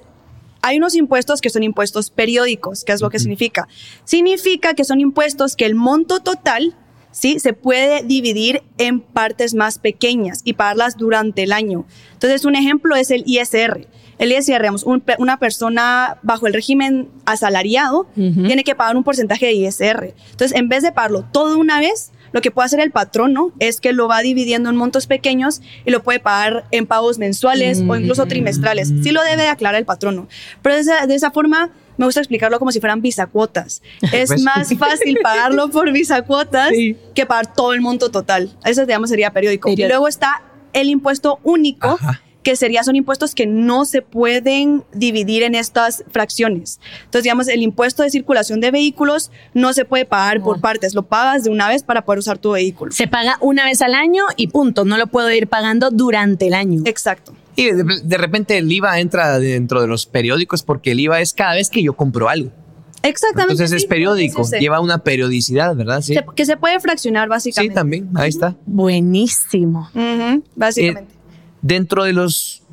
hay 0.61 0.77
unos 0.77 0.95
impuestos 0.95 1.41
que 1.41 1.49
son 1.49 1.63
impuestos 1.63 2.09
periódicos. 2.09 2.83
¿Qué 2.83 2.91
es 2.91 3.01
lo 3.01 3.09
que 3.09 3.19
significa? 3.19 3.67
Significa 4.03 4.73
que 4.73 4.83
son 4.83 4.99
impuestos 4.99 5.55
que 5.55 5.65
el 5.65 5.75
monto 5.75 6.19
total, 6.19 6.75
¿sí? 7.11 7.39
Se 7.39 7.53
puede 7.53 8.03
dividir 8.03 8.63
en 8.77 8.99
partes 8.99 9.53
más 9.53 9.79
pequeñas 9.79 10.41
y 10.43 10.53
pagarlas 10.53 10.97
durante 10.97 11.43
el 11.43 11.51
año. 11.51 11.85
Entonces, 12.13 12.45
un 12.45 12.55
ejemplo 12.55 12.95
es 12.95 13.11
el 13.11 13.23
ISR. 13.25 13.87
El 14.17 14.31
ISR, 14.31 14.61
digamos, 14.61 14.83
un 14.83 15.03
una 15.19 15.37
persona 15.37 16.17
bajo 16.23 16.47
el 16.47 16.53
régimen 16.53 17.09
asalariado 17.25 18.07
tiene 18.15 18.63
que 18.63 18.73
pagar 18.73 18.97
un 18.97 19.03
porcentaje 19.03 19.45
de 19.45 19.53
ISR. 19.53 20.15
Entonces, 20.31 20.57
en 20.57 20.69
vez 20.69 20.81
de 20.81 20.91
pagarlo 20.91 21.23
todo 21.31 21.57
una 21.57 21.79
vez, 21.79 22.11
lo 22.31 22.41
que 22.41 22.51
puede 22.51 22.65
hacer 22.67 22.79
el 22.79 22.91
patrono 22.91 23.51
es 23.59 23.79
que 23.81 23.93
lo 23.93 24.07
va 24.07 24.21
dividiendo 24.21 24.69
en 24.69 24.75
montos 24.75 25.07
pequeños 25.07 25.61
y 25.85 25.91
lo 25.91 26.03
puede 26.03 26.19
pagar 26.19 26.65
en 26.71 26.85
pagos 26.87 27.17
mensuales 27.17 27.81
o 27.87 27.95
incluso 27.95 28.25
trimestrales. 28.25 28.89
Sí 29.03 29.11
lo 29.11 29.21
debe 29.23 29.47
aclarar 29.47 29.79
el 29.79 29.85
patrono. 29.85 30.27
Pero 30.61 30.75
de 30.75 30.81
esa, 30.81 31.07
de 31.07 31.15
esa 31.15 31.31
forma 31.31 31.69
me 31.97 32.05
gusta 32.05 32.19
explicarlo 32.19 32.59
como 32.59 32.71
si 32.71 32.79
fueran 32.79 33.01
bisacuotas. 33.01 33.81
Es 34.11 34.29
Pues. 34.29 34.41
más 34.43 34.69
fácil 34.77 35.17
pagarlo 35.23 35.69
por 35.69 35.91
bisacuotas 35.91 36.69
Sí. 36.69 36.95
que 37.15 37.25
pagar 37.25 37.53
todo 37.53 37.73
el 37.73 37.81
monto 37.81 38.11
total. 38.11 38.51
Eso, 38.65 38.85
digamos, 38.85 39.09
sería 39.09 39.31
periódico. 39.31 39.69
Periódico. 39.69 39.85
Y 39.85 39.89
luego 39.89 40.07
está 40.07 40.43
el 40.73 40.89
impuesto 40.89 41.39
único, 41.43 41.87
Ajá. 41.99 42.21
Que 42.47 42.55
sería, 42.55 42.81
son 42.81 42.95
impuestos 42.95 43.35
que 43.35 43.45
no 43.45 43.83
se 43.83 44.01
pueden 44.01 44.85
dividir 44.93 45.43
en 45.43 45.53
estas 45.53 46.05
fracciones. 46.11 46.79
Entonces, 46.99 47.23
digamos, 47.23 47.49
el 47.49 47.61
impuesto 47.61 48.03
de 48.03 48.09
circulación 48.09 48.61
de 48.61 48.71
vehículos 48.71 49.31
no 49.53 49.73
se 49.73 49.83
puede 49.83 50.05
pagar 50.05 50.41
por 50.41 50.61
partes, 50.61 50.93
lo 50.95 51.03
pagas 51.03 51.43
de 51.43 51.49
una 51.49 51.67
vez 51.67 51.83
para 51.83 52.05
poder 52.05 52.19
usar 52.19 52.37
tu 52.37 52.51
vehículo. 52.51 52.93
Se 52.93 53.05
paga 53.09 53.35
una 53.41 53.65
vez 53.65 53.81
al 53.81 53.93
año 53.95 54.23
y 54.37 54.47
punto. 54.47 54.85
No 54.85 54.97
lo 54.97 55.07
puedo 55.07 55.29
ir 55.29 55.47
pagando 55.47 55.91
durante 55.91 56.47
el 56.47 56.53
año. 56.53 56.83
Exacto. 56.85 57.33
Y 57.57 57.65
de, 57.71 57.83
de 58.01 58.17
repente 58.17 58.57
el 58.57 58.71
IVA 58.71 59.01
entra 59.01 59.39
dentro 59.39 59.81
de 59.81 59.87
los 59.87 60.05
periódicos 60.05 60.63
porque 60.63 60.91
el 60.91 61.01
IVA 61.01 61.19
es 61.19 61.33
cada 61.33 61.53
vez 61.55 61.69
que 61.69 61.83
yo 61.83 61.97
compro 61.97 62.29
algo. 62.29 62.49
Exactamente. 63.03 63.51
Entonces 63.55 63.73
es 63.75 63.81
sí, 63.81 63.87
periódico, 63.89 64.43
ese. 64.43 64.59
lleva 64.61 64.79
una 64.79 64.99
periodicidad, 64.99 65.75
¿verdad? 65.75 65.99
Sí, 66.01 66.13
Se- 66.13 66.25
que 66.33 66.45
se 66.45 66.55
puede 66.55 66.79
fraccionar 66.79 67.25
sí 67.25 67.29
básicamente. 67.29 67.75
también, 67.75 68.09
ahí 68.15 68.29
está. 68.29 68.55
Buenísimo. 68.65 69.89
Básicamente. 70.55 71.13
Eh, 71.13 71.16
dentro 71.61 72.03
de 72.03 72.13
los 72.13 72.63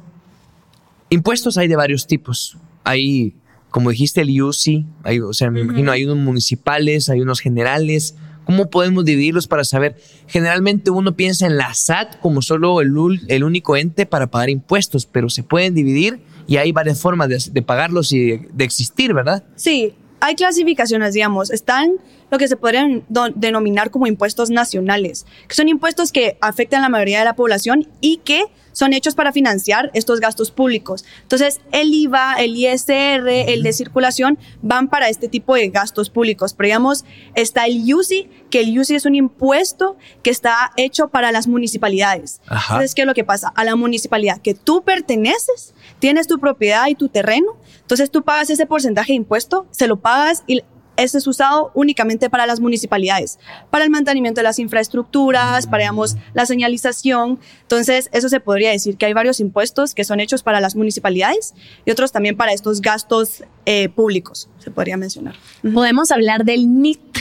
impuestos 1.10 1.58
hay 1.58 1.68
de 1.68 1.76
varios 1.76 2.06
tipos. 2.06 2.56
Hay, 2.84 3.34
como 3.70 3.90
dijiste, 3.90 4.20
el 4.20 4.42
UCI, 4.42 4.86
hay, 5.02 5.20
o 5.20 5.32
sea, 5.32 5.50
me 5.50 5.60
imagino, 5.60 5.92
hay 5.92 6.04
unos 6.04 6.18
municipales, 6.18 7.08
hay 7.08 7.20
unos 7.20 7.40
generales. 7.40 8.14
¿Cómo 8.44 8.68
podemos 8.68 9.04
dividirlos 9.04 9.46
para 9.46 9.64
saber? 9.64 9.96
Generalmente 10.26 10.90
uno 10.90 11.16
piensa 11.16 11.46
en 11.46 11.56
la 11.56 11.72
SAT 11.72 12.20
como 12.20 12.42
solo 12.42 12.80
el, 12.82 12.92
el 13.28 13.44
único 13.44 13.76
ente 13.76 14.04
para 14.04 14.26
pagar 14.26 14.50
impuestos, 14.50 15.06
pero 15.06 15.30
se 15.30 15.42
pueden 15.42 15.74
dividir 15.74 16.20
y 16.46 16.58
hay 16.58 16.72
varias 16.72 17.00
formas 17.00 17.28
de, 17.28 17.42
de 17.52 17.62
pagarlos 17.62 18.12
y 18.12 18.18
de, 18.18 18.48
de 18.52 18.64
existir, 18.64 19.14
¿verdad? 19.14 19.44
Sí, 19.56 19.94
hay 20.20 20.34
clasificaciones, 20.34 21.14
digamos. 21.14 21.50
Están 21.50 21.92
lo 22.34 22.38
que 22.38 22.48
se 22.48 22.56
podrían 22.56 23.04
denominar 23.36 23.92
como 23.92 24.08
impuestos 24.08 24.50
nacionales, 24.50 25.24
que 25.46 25.54
son 25.54 25.68
impuestos 25.68 26.10
que 26.10 26.36
afectan 26.40 26.80
a 26.80 26.86
la 26.86 26.88
mayoría 26.88 27.20
de 27.20 27.24
la 27.24 27.36
población 27.36 27.88
y 28.00 28.16
que 28.24 28.46
son 28.72 28.92
hechos 28.92 29.14
para 29.14 29.30
financiar 29.30 29.92
estos 29.94 30.18
gastos 30.18 30.50
públicos. 30.50 31.04
Entonces, 31.22 31.60
el 31.70 31.94
IVA, 31.94 32.34
el 32.40 32.56
ISR, 32.56 33.28
el 33.28 33.62
de 33.62 33.72
circulación 33.72 34.36
van 34.62 34.88
para 34.88 35.08
este 35.08 35.28
tipo 35.28 35.54
de 35.54 35.68
gastos 35.68 36.10
públicos. 36.10 36.54
Pero 36.54 36.66
digamos, 36.66 37.04
está 37.36 37.66
el 37.66 37.94
UCI, 37.94 38.28
que 38.50 38.62
el 38.62 38.76
UCI 38.76 38.96
es 38.96 39.06
un 39.06 39.14
impuesto 39.14 39.96
que 40.24 40.30
está 40.30 40.72
hecho 40.76 41.06
para 41.10 41.30
las 41.30 41.46
municipalidades. 41.46 42.40
Ajá. 42.48 42.74
Entonces, 42.74 42.96
¿qué 42.96 43.02
es 43.02 43.06
lo 43.06 43.14
que 43.14 43.22
pasa? 43.22 43.52
A 43.54 43.62
la 43.62 43.76
municipalidad 43.76 44.40
que 44.40 44.54
tú 44.54 44.82
perteneces, 44.82 45.72
tienes 46.00 46.26
tu 46.26 46.40
propiedad 46.40 46.88
y 46.88 46.96
tu 46.96 47.08
terreno, 47.08 47.56
entonces 47.80 48.10
tú 48.10 48.24
pagas 48.24 48.50
ese 48.50 48.66
porcentaje 48.66 49.12
de 49.12 49.18
impuesto, 49.18 49.68
se 49.70 49.86
lo 49.86 50.00
pagas 50.00 50.42
y 50.48 50.64
ese 50.96 51.18
es 51.18 51.26
usado 51.26 51.70
únicamente 51.74 52.30
para 52.30 52.46
las 52.46 52.60
municipalidades, 52.60 53.38
para 53.70 53.84
el 53.84 53.90
mantenimiento 53.90 54.40
de 54.40 54.44
las 54.44 54.58
infraestructuras, 54.58 55.66
para, 55.66 55.82
digamos, 55.84 56.16
la 56.34 56.46
señalización. 56.46 57.38
Entonces, 57.62 58.08
eso 58.12 58.28
se 58.28 58.40
podría 58.40 58.70
decir 58.70 58.96
que 58.96 59.06
hay 59.06 59.12
varios 59.12 59.40
impuestos 59.40 59.94
que 59.94 60.04
son 60.04 60.20
hechos 60.20 60.42
para 60.42 60.60
las 60.60 60.76
municipalidades 60.76 61.54
y 61.84 61.90
otros 61.90 62.12
también 62.12 62.36
para 62.36 62.52
estos 62.52 62.80
gastos 62.80 63.44
eh, 63.66 63.88
públicos, 63.88 64.48
se 64.58 64.70
podría 64.70 64.96
mencionar. 64.96 65.34
Podemos 65.72 66.10
hablar 66.10 66.44
del 66.44 66.80
NIT. 66.80 67.18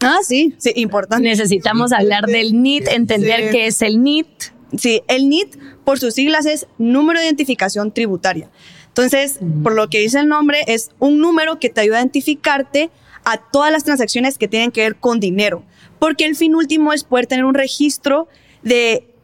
Ah, 0.00 0.18
sí, 0.22 0.54
sí, 0.58 0.72
importante. 0.76 1.28
Necesitamos 1.28 1.92
hablar 1.92 2.26
del 2.26 2.62
NIT, 2.62 2.88
entender 2.88 3.46
Sí. 3.46 3.50
qué 3.50 3.66
es 3.66 3.82
el 3.82 4.02
NIT. 4.02 4.28
Sí, 4.76 5.02
el 5.08 5.28
NIT, 5.28 5.56
por 5.84 5.98
sus 5.98 6.14
siglas, 6.14 6.46
es 6.46 6.66
Número 6.78 7.18
de 7.18 7.26
Identificación 7.26 7.90
Tributaria. 7.90 8.50
Entonces, 8.88 9.38
por 9.62 9.74
lo 9.74 9.88
que 9.88 10.00
dice 10.00 10.18
el 10.18 10.28
nombre, 10.28 10.58
es 10.66 10.90
un 10.98 11.18
número 11.20 11.58
que 11.58 11.68
te 11.68 11.80
ayuda 11.80 11.98
a 11.98 12.00
identificarte 12.00 12.90
a 13.30 13.36
todas 13.36 13.70
las 13.70 13.84
transacciones 13.84 14.38
que 14.38 14.48
tienen 14.48 14.70
que 14.70 14.80
ver 14.80 14.96
con 14.96 15.20
dinero, 15.20 15.62
porque 15.98 16.24
el 16.24 16.34
fin 16.34 16.54
último 16.54 16.92
es 16.92 17.04
poder 17.04 17.26
tener 17.26 17.44
un 17.44 17.54
registro 17.54 18.28
de 18.62 19.14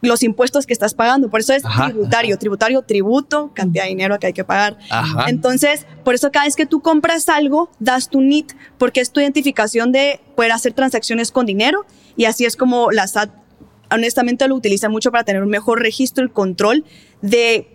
los 0.00 0.24
impuestos 0.24 0.66
que 0.66 0.72
estás 0.72 0.94
pagando. 0.94 1.30
Por 1.30 1.40
eso 1.40 1.52
es 1.52 1.64
Ajá, 1.64 1.90
tributario, 1.90 2.36
tributario, 2.36 2.82
tributo, 2.82 3.52
cantidad 3.54 3.84
de 3.84 3.90
dinero 3.90 4.18
que 4.18 4.26
hay 4.26 4.32
que 4.32 4.42
pagar. 4.42 4.76
Ajá. 4.90 5.26
Entonces, 5.28 5.86
por 6.04 6.14
eso 6.14 6.32
cada 6.32 6.46
vez 6.46 6.56
que 6.56 6.66
tú 6.66 6.80
compras 6.80 7.28
algo, 7.28 7.70
das 7.78 8.08
tu 8.08 8.20
NIT, 8.20 8.52
porque 8.78 9.00
es 9.00 9.12
tu 9.12 9.20
identificación 9.20 9.92
de 9.92 10.20
poder 10.34 10.50
hacer 10.50 10.72
transacciones 10.72 11.30
con 11.30 11.46
dinero 11.46 11.86
y 12.16 12.24
así 12.24 12.44
es 12.44 12.56
como 12.56 12.90
la 12.90 13.06
SAT 13.06 13.30
honestamente 13.92 14.48
lo 14.48 14.56
utiliza 14.56 14.88
mucho 14.88 15.12
para 15.12 15.24
tener 15.24 15.42
un 15.42 15.50
mejor 15.50 15.80
registro 15.80 16.24
y 16.24 16.30
control 16.30 16.84
de 17.20 17.68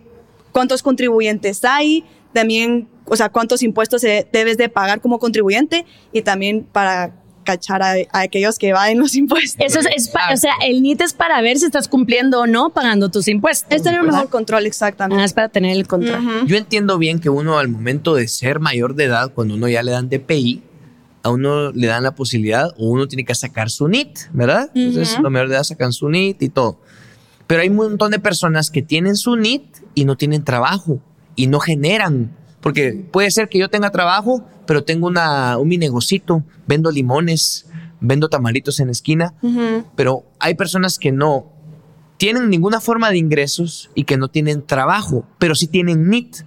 cuántos 0.52 0.82
contribuyentes 0.82 1.64
hay, 1.64 2.04
también, 2.38 2.88
o 3.06 3.16
sea, 3.16 3.28
cuántos 3.30 3.62
impuestos 3.62 4.02
debes 4.02 4.56
de 4.56 4.68
pagar 4.68 5.00
como 5.00 5.18
contribuyente 5.18 5.84
y 6.12 6.22
también 6.22 6.64
para 6.70 7.14
cachar 7.44 7.82
a, 7.82 7.92
a 8.12 8.20
aquellos 8.20 8.58
que 8.58 8.68
evaden 8.68 8.98
los 8.98 9.14
impuestos. 9.16 9.56
Eso 9.64 9.78
es, 9.80 9.86
es 9.96 10.08
pa- 10.08 10.32
o 10.34 10.36
sea, 10.36 10.52
el 10.66 10.82
NIT 10.82 11.00
es 11.00 11.14
para 11.14 11.40
ver 11.40 11.58
si 11.58 11.64
estás 11.64 11.88
cumpliendo 11.88 12.40
o 12.40 12.46
no 12.46 12.70
pagando 12.70 13.10
tus 13.10 13.26
impuestos. 13.26 13.68
Es 13.70 13.82
tener 13.82 14.00
un 14.02 14.06
mejor 14.08 14.28
control, 14.28 14.66
exactamente. 14.66 15.22
Ah, 15.22 15.24
es 15.24 15.32
para 15.32 15.48
tener 15.48 15.74
el 15.76 15.86
control. 15.86 16.46
Yo 16.46 16.56
entiendo 16.58 16.98
bien 16.98 17.20
que 17.20 17.30
uno 17.30 17.58
al 17.58 17.68
momento 17.68 18.14
de 18.14 18.28
ser 18.28 18.60
mayor 18.60 18.94
de 18.94 19.04
edad, 19.04 19.32
cuando 19.34 19.54
uno 19.54 19.66
ya 19.66 19.82
le 19.82 19.92
dan 19.92 20.10
DPI, 20.10 20.62
a 21.22 21.30
uno 21.30 21.72
le 21.72 21.86
dan 21.86 22.02
la 22.02 22.14
posibilidad 22.14 22.68
o 22.76 22.88
uno 22.90 23.08
tiene 23.08 23.24
que 23.24 23.34
sacar 23.34 23.70
su 23.70 23.88
NIT, 23.88 24.18
¿verdad? 24.32 24.70
Entonces, 24.74 25.18
los 25.22 25.30
mayores 25.32 25.50
de 25.50 25.56
edad 25.56 25.64
sacan 25.64 25.92
su 25.94 26.08
NIT 26.10 26.42
y 26.42 26.48
todo. 26.50 26.80
Pero 27.46 27.62
hay 27.62 27.70
un 27.70 27.76
montón 27.76 28.10
de 28.10 28.18
personas 28.18 28.70
que 28.70 28.82
tienen 28.82 29.16
su 29.16 29.36
NIT 29.36 29.64
y 29.94 30.04
no 30.04 30.16
tienen 30.18 30.44
trabajo 30.44 31.00
y 31.38 31.46
no 31.46 31.60
generan. 31.60 32.36
Porque 32.60 32.92
puede 32.92 33.30
ser 33.30 33.48
que 33.48 33.58
yo 33.58 33.70
tenga 33.70 33.90
trabajo, 33.90 34.44
pero 34.66 34.82
tengo 34.82 35.06
una, 35.06 35.56
un 35.56 35.68
mi 35.68 35.78
negocito, 35.78 36.42
vendo 36.66 36.90
limones, 36.90 37.66
vendo 38.00 38.28
tamaritos 38.28 38.80
en 38.80 38.86
la 38.86 38.92
esquina, 38.92 39.34
pero 39.94 40.24
hay 40.40 40.54
personas 40.54 40.98
que 40.98 41.12
no 41.12 41.52
tienen 42.16 42.50
ninguna 42.50 42.80
forma 42.80 43.10
de 43.10 43.18
ingresos 43.18 43.88
y 43.94 44.02
que 44.02 44.16
no 44.16 44.26
tienen 44.26 44.66
trabajo, 44.66 45.24
pero 45.38 45.54
sí 45.54 45.68
tienen 45.68 46.10
NIT. 46.10 46.38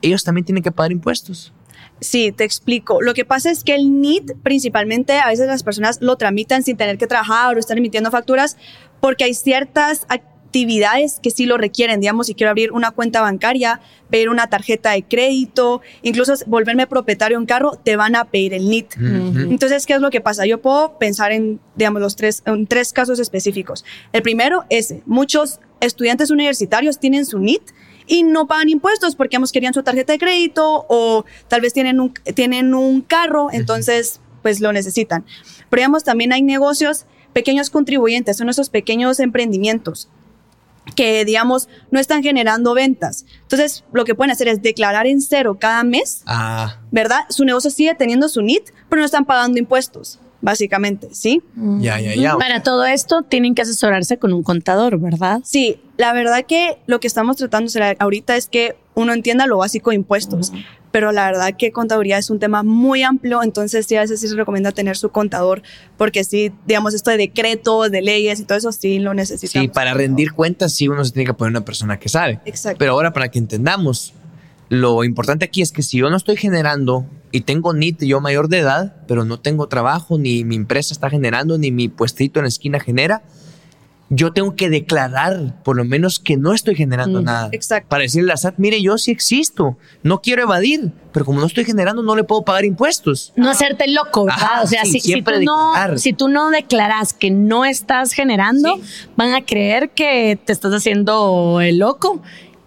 Ellos 0.00 0.24
también 0.24 0.46
tienen 0.46 0.62
que 0.62 0.72
pagar 0.72 0.92
impuestos. 0.92 1.52
Sí, 2.00 2.32
te 2.32 2.44
explico. 2.44 3.02
Lo 3.02 3.12
que 3.12 3.26
pasa 3.26 3.50
es 3.50 3.64
que 3.64 3.74
el 3.74 4.00
NIT, 4.00 4.32
principalmente, 4.42 5.18
a 5.18 5.26
veces 5.26 5.46
las 5.46 5.62
personas 5.62 5.98
lo 6.00 6.16
tramitan 6.16 6.62
sin 6.62 6.78
tener 6.78 6.96
que 6.96 7.06
trabajar 7.06 7.54
o 7.54 7.58
estar 7.58 7.76
emitiendo 7.76 8.10
facturas, 8.10 8.56
porque 9.00 9.24
hay 9.24 9.34
ciertas 9.34 10.06
actividades 10.08 10.37
que 10.50 11.30
sí 11.30 11.46
lo 11.46 11.56
requieren. 11.56 12.00
Digamos, 12.00 12.26
si 12.26 12.34
quiero 12.34 12.50
abrir 12.50 12.72
una 12.72 12.90
cuenta 12.90 13.20
bancaria, 13.20 13.80
pedir 14.10 14.28
una 14.28 14.48
tarjeta 14.48 14.92
de 14.92 15.02
crédito, 15.02 15.82
incluso 16.02 16.32
volverme 16.46 16.86
propietario 16.86 17.36
de 17.36 17.40
un 17.40 17.46
carro, 17.46 17.72
te 17.82 17.96
van 17.96 18.16
a 18.16 18.24
pedir 18.24 18.54
el 18.54 18.68
NIT. 18.68 18.94
Entonces, 18.96 19.86
¿qué 19.86 19.94
es 19.94 20.00
lo 20.00 20.10
que 20.10 20.20
pasa? 20.20 20.46
Yo 20.46 20.60
puedo 20.60 20.98
pensar 20.98 21.32
en, 21.32 21.60
digamos, 21.76 22.00
los 22.00 22.16
tres, 22.16 22.42
en 22.46 22.66
tres 22.66 22.92
casos 22.92 23.18
específicos. 23.18 23.84
El 24.12 24.22
primero 24.22 24.64
es, 24.70 24.94
muchos 25.06 25.60
estudiantes 25.80 26.30
universitarios 26.30 26.98
tienen 26.98 27.24
su 27.26 27.38
NIT 27.38 27.62
y 28.06 28.22
no 28.22 28.46
pagan 28.46 28.68
impuestos 28.68 29.14
porque 29.14 29.34
digamos, 29.34 29.52
querían 29.52 29.74
su 29.74 29.82
tarjeta 29.82 30.12
de 30.14 30.18
crédito 30.18 30.86
o 30.88 31.24
tal 31.46 31.60
vez 31.60 31.72
tienen 31.74 32.00
un, 32.00 32.14
tienen 32.34 32.74
un 32.74 33.02
carro, 33.02 33.48
entonces 33.52 34.20
pues 34.42 34.60
lo 34.60 34.72
necesitan. 34.72 35.24
Pero 35.68 35.80
digamos, 35.80 36.04
también 36.04 36.32
hay 36.32 36.42
negocios, 36.42 37.04
pequeños 37.34 37.68
contribuyentes, 37.68 38.38
son 38.38 38.48
esos 38.48 38.70
pequeños 38.70 39.20
emprendimientos 39.20 40.08
que, 40.94 41.24
digamos, 41.24 41.68
no 41.90 42.00
están 42.00 42.22
generando 42.22 42.74
ventas. 42.74 43.24
Entonces, 43.42 43.84
lo 43.92 44.04
que 44.04 44.14
pueden 44.14 44.30
hacer 44.30 44.48
es 44.48 44.62
declarar 44.62 45.06
en 45.06 45.20
cero 45.20 45.56
cada 45.60 45.84
mes, 45.84 46.22
Ah, 46.26 46.80
¿verdad? 46.90 47.20
Su 47.28 47.44
negocio 47.44 47.70
sigue 47.70 47.94
teniendo 47.94 48.28
su 48.28 48.42
NIT, 48.42 48.70
pero 48.88 49.00
no 49.00 49.06
están 49.06 49.24
pagando 49.24 49.58
impuestos, 49.58 50.20
básicamente, 50.40 51.08
¿sí? 51.14 51.42
ya, 51.80 52.00
ya, 52.00 52.14
ya. 52.14 52.36
Para 52.36 52.62
todo 52.62 52.84
esto 52.86 53.22
tienen 53.22 53.54
que 53.54 53.62
asesorarse 53.62 54.18
con 54.18 54.32
un 54.32 54.42
contador, 54.42 54.98
¿verdad? 54.98 55.40
Sí, 55.44 55.80
la 55.96 56.12
verdad 56.12 56.44
que 56.46 56.78
lo 56.86 57.00
que 57.00 57.06
estamos 57.06 57.36
tratando 57.36 57.70
ahorita 57.98 58.36
es 58.36 58.48
que 58.48 58.76
uno 58.98 59.12
entienda 59.12 59.46
lo 59.46 59.58
básico 59.58 59.90
de 59.90 59.96
impuestos, 59.96 60.52
pero 60.90 61.12
la 61.12 61.26
verdad 61.26 61.54
que 61.56 61.70
contaduría 61.70 62.18
es 62.18 62.30
un 62.30 62.40
tema 62.40 62.64
muy 62.64 63.04
amplio, 63.04 63.44
entonces 63.44 63.86
sí 63.86 63.94
a 63.94 64.00
veces 64.00 64.20
sí 64.20 64.26
se 64.26 64.34
recomienda 64.34 64.72
tener 64.72 64.96
su 64.96 65.10
contador, 65.10 65.62
porque 65.96 66.24
sí, 66.24 66.52
digamos, 66.66 66.94
esto 66.94 67.12
de 67.12 67.16
decretos, 67.16 67.92
de 67.92 68.02
leyes 68.02 68.40
y 68.40 68.44
todo 68.44 68.58
eso 68.58 68.72
sí 68.72 68.98
lo 68.98 69.14
necesitamos. 69.14 69.66
Sí, 69.66 69.72
para 69.72 69.94
rendir 69.94 70.32
cuentas 70.32 70.72
sí 70.72 70.88
uno 70.88 71.04
se 71.04 71.12
tiene 71.12 71.26
que 71.26 71.34
poner 71.34 71.52
una 71.52 71.64
persona 71.64 72.00
que 72.00 72.08
sabe. 72.08 72.40
Exacto. 72.44 72.78
Pero 72.80 72.92
ahora 72.92 73.12
para 73.12 73.28
que 73.30 73.38
entendamos, 73.38 74.14
lo 74.68 75.04
importante 75.04 75.44
aquí 75.44 75.62
es 75.62 75.70
que 75.70 75.82
si 75.82 75.98
yo 75.98 76.10
no 76.10 76.16
estoy 76.16 76.36
generando 76.36 77.06
y 77.30 77.42
tengo 77.42 77.74
NIT 77.74 78.02
yo 78.02 78.20
mayor 78.20 78.48
de 78.48 78.58
edad, 78.58 78.96
pero 79.06 79.24
no 79.24 79.38
tengo 79.38 79.68
trabajo, 79.68 80.18
ni 80.18 80.42
mi 80.42 80.56
empresa 80.56 80.92
está 80.92 81.08
generando, 81.08 81.56
ni 81.56 81.70
mi 81.70 81.88
puestito 81.88 82.40
en 82.40 82.44
la 82.44 82.48
esquina 82.48 82.80
genera, 82.80 83.22
yo 84.10 84.32
tengo 84.32 84.56
que 84.56 84.70
declarar 84.70 85.62
por 85.62 85.76
lo 85.76 85.84
menos 85.84 86.18
que 86.18 86.36
no 86.36 86.54
estoy 86.54 86.74
generando 86.74 87.20
Mm, 87.20 87.24
nada. 87.24 87.48
exacto. 87.52 87.88
Para 87.90 88.02
decirle 88.02 88.30
a 88.30 88.34
la 88.34 88.36
SAT, 88.38 88.54
mire, 88.56 88.80
yo 88.82 88.96
sí 88.98 89.10
existo, 89.10 89.76
no 90.02 90.22
quiero 90.22 90.42
evadir, 90.44 90.92
pero 91.12 91.24
como 91.26 91.40
no 91.40 91.46
estoy 91.46 91.64
generando, 91.64 92.02
no 92.02 92.16
le 92.16 92.24
puedo 92.24 92.42
pagar 92.42 92.64
impuestos. 92.64 93.32
No 93.36 93.50
hacerte 93.50 93.86
loco, 93.88 94.24
¿verdad? 94.24 94.40
Ajá, 94.42 94.62
o 94.62 94.66
sea, 94.66 94.84
sí, 94.84 95.00
si, 95.00 95.20
tú 95.22 95.30
no, 95.42 95.72
declarar. 95.72 95.98
si 95.98 96.12
tú 96.14 96.28
no 96.28 96.50
declaras 96.50 97.12
que 97.12 97.30
no 97.30 97.64
estás 97.64 98.12
generando, 98.12 98.76
Sí. 98.76 98.82
van 99.16 99.34
a 99.34 99.44
creer 99.44 99.90
que 99.90 100.38
te 100.42 100.52
estás 100.52 100.72
haciendo 100.72 101.60
el 101.60 101.78
loco 101.78 102.22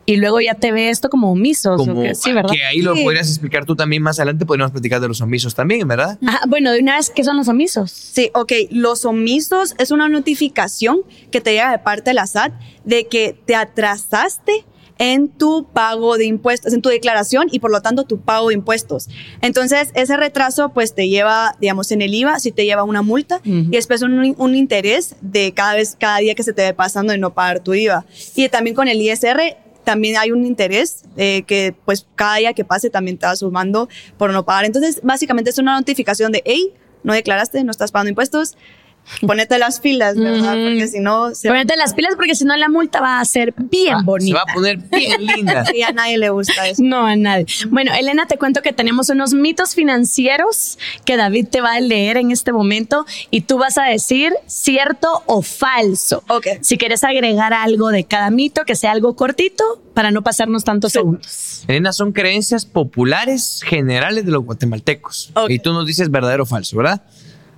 y 0.05 0.15
luego 0.17 0.41
ya 0.41 0.55
te 0.55 0.71
ve 0.71 0.89
esto 0.89 1.09
como 1.09 1.31
omisos. 1.31 1.73
o 1.81 1.85
Como 1.85 2.01
que- 2.01 2.15
sí, 2.15 2.31
¿verdad? 2.33 2.51
que 2.51 2.63
ahí 2.63 2.81
lo 2.81 2.93
podrías 2.95 3.27
explicar 3.29 3.65
tú 3.65 3.75
también 3.75 4.01
más 4.01 4.19
adelante, 4.19 4.45
podríamos 4.45 4.71
platicar 4.71 4.99
de 5.01 5.07
los 5.07 5.21
omisos 5.21 5.53
también, 5.55 5.87
¿verdad? 5.87 6.17
Ajá, 6.25 6.41
bueno, 6.47 6.71
de 6.71 6.79
una 6.79 6.97
vez, 6.97 7.09
¿qué 7.09 7.23
son 7.23 7.37
los 7.37 7.47
omisos? 7.47 7.91
Sí, 7.91 8.31
ok. 8.33 8.51
Los 8.71 9.05
omisos 9.05 9.75
es 9.77 9.91
una 9.91 10.09
notificación 10.09 11.01
que 11.31 11.41
te 11.41 11.51
llega 11.51 11.71
de 11.71 11.79
parte 11.79 12.09
de 12.11 12.13
la 12.15 12.25
SAT 12.27 12.53
de 12.83 13.05
que 13.07 13.35
te 13.45 13.55
atrasaste 13.55 14.65
en 14.97 15.29
tu 15.29 15.65
pago 15.73 16.17
de 16.19 16.25
impuestos, 16.25 16.73
en 16.73 16.81
tu 16.83 16.89
declaración 16.89 17.47
y 17.51 17.57
por 17.59 17.71
lo 17.71 17.81
tanto 17.81 18.03
tu 18.03 18.21
pago 18.21 18.49
de 18.49 18.53
impuestos. 18.53 19.09
Entonces, 19.41 19.89
ese 19.95 20.15
retraso 20.15 20.69
pues 20.73 20.93
te 20.93 21.09
lleva, 21.09 21.55
digamos, 21.59 21.91
en 21.91 22.03
el 22.03 22.13
IVA, 22.13 22.39
sí 22.39 22.51
te 22.51 22.65
lleva 22.65 22.83
una 22.83 23.01
multa 23.01 23.41
y 23.43 23.69
después 23.71 24.03
un, 24.03 24.35
un 24.37 24.55
interés 24.55 25.15
de 25.21 25.53
cada 25.55 25.73
vez, 25.73 25.97
cada 25.99 26.19
día 26.19 26.35
que 26.35 26.43
se 26.43 26.53
te 26.53 26.61
ve 26.61 26.73
pasando 26.75 27.13
de 27.13 27.17
no 27.17 27.33
pagar 27.33 27.61
tu 27.61 27.73
IVA. 27.73 28.05
Y 28.35 28.47
también 28.49 28.75
con 28.75 28.87
el 28.87 29.01
ISR 29.01 29.57
también 29.83 30.17
hay 30.17 30.31
un 30.31 30.45
interés 30.45 31.03
eh, 31.17 31.43
que 31.43 31.73
pues 31.85 32.07
cada 32.15 32.35
día 32.37 32.53
que 32.53 32.63
pase 32.63 32.89
también 32.89 33.17
te 33.17 33.25
va 33.25 33.35
sumando 33.35 33.89
por 34.17 34.31
no 34.31 34.45
pagar. 34.45 34.65
Entonces, 34.65 34.99
básicamente 35.03 35.49
es 35.49 35.57
una 35.57 35.77
notificación 35.77 36.31
de, 36.31 36.41
hey, 36.45 36.73
no 37.03 37.13
declaraste, 37.13 37.63
no 37.63 37.71
estás 37.71 37.91
pagando 37.91 38.09
impuestos, 38.09 38.57
ponete 39.27 39.57
las 39.59 39.81
filas, 39.81 40.15
¿verdad? 40.15 40.55
Ujú. 40.55 40.63
Porque 40.69 40.87
si 40.87 40.99
no, 40.99 41.35
se 41.35 41.47
Ponete 41.49 41.75
las 41.75 41.93
pilas 41.93 42.13
porque 42.15 42.35
si 42.35 42.45
no 42.45 42.55
la 42.55 42.69
multa 42.69 43.01
va 43.01 43.19
a 43.19 43.25
ser 43.25 43.53
bien 43.57 43.95
Ah, 43.95 43.99
Se 43.99 44.05
bonita. 44.05 44.37
va 44.37 44.43
a 44.49 44.53
poner 44.53 44.77
bien 44.77 45.25
linda. 45.35 45.65
Sí, 45.65 45.81
a 45.83 45.91
nadie 45.91 46.17
le 46.17 46.29
gusta 46.29 46.67
eso. 46.67 46.81
No, 46.83 47.05
a 47.05 47.15
nadie. 47.15 47.45
Bueno, 47.69 47.93
Elena, 47.93 48.25
te 48.27 48.37
cuento 48.37 48.61
que 48.61 48.73
tenemos 48.73 49.09
unos 49.09 49.33
mitos 49.33 49.75
financieros 49.75 50.77
que 51.05 51.17
David 51.17 51.47
te 51.49 51.61
va 51.61 51.73
a 51.73 51.79
leer 51.79 52.17
en 52.17 52.31
este 52.31 52.51
momento 52.53 53.05
y 53.29 53.41
tú 53.41 53.57
vas 53.57 53.77
a 53.77 53.83
decir 53.83 54.33
cierto 54.45 55.23
o 55.25 55.41
falso. 55.41 56.23
Ok. 56.29 56.47
Si 56.61 56.77
quieres 56.77 57.03
agregar 57.03 57.53
algo 57.53 57.89
de 57.89 58.03
cada 58.05 58.29
mito, 58.31 58.63
que 58.65 58.75
sea 58.75 58.91
algo 58.91 59.15
cortito 59.15 59.81
para 59.93 60.11
no 60.11 60.21
pasarnos 60.21 60.63
tantos 60.63 60.93
segundos. 60.93 61.63
Elena, 61.67 61.91
son 61.93 62.11
creencias 62.11 62.65
populares 62.65 63.61
generales 63.65 64.25
de 64.25 64.31
los 64.31 64.43
guatemaltecos. 64.43 65.31
Ok. 65.35 65.49
Y 65.49 65.59
tú 65.59 65.73
nos 65.73 65.85
dices 65.85 66.09
verdadero 66.09 66.43
o 66.43 66.45
falso, 66.45 66.77
¿verdad? 66.77 67.01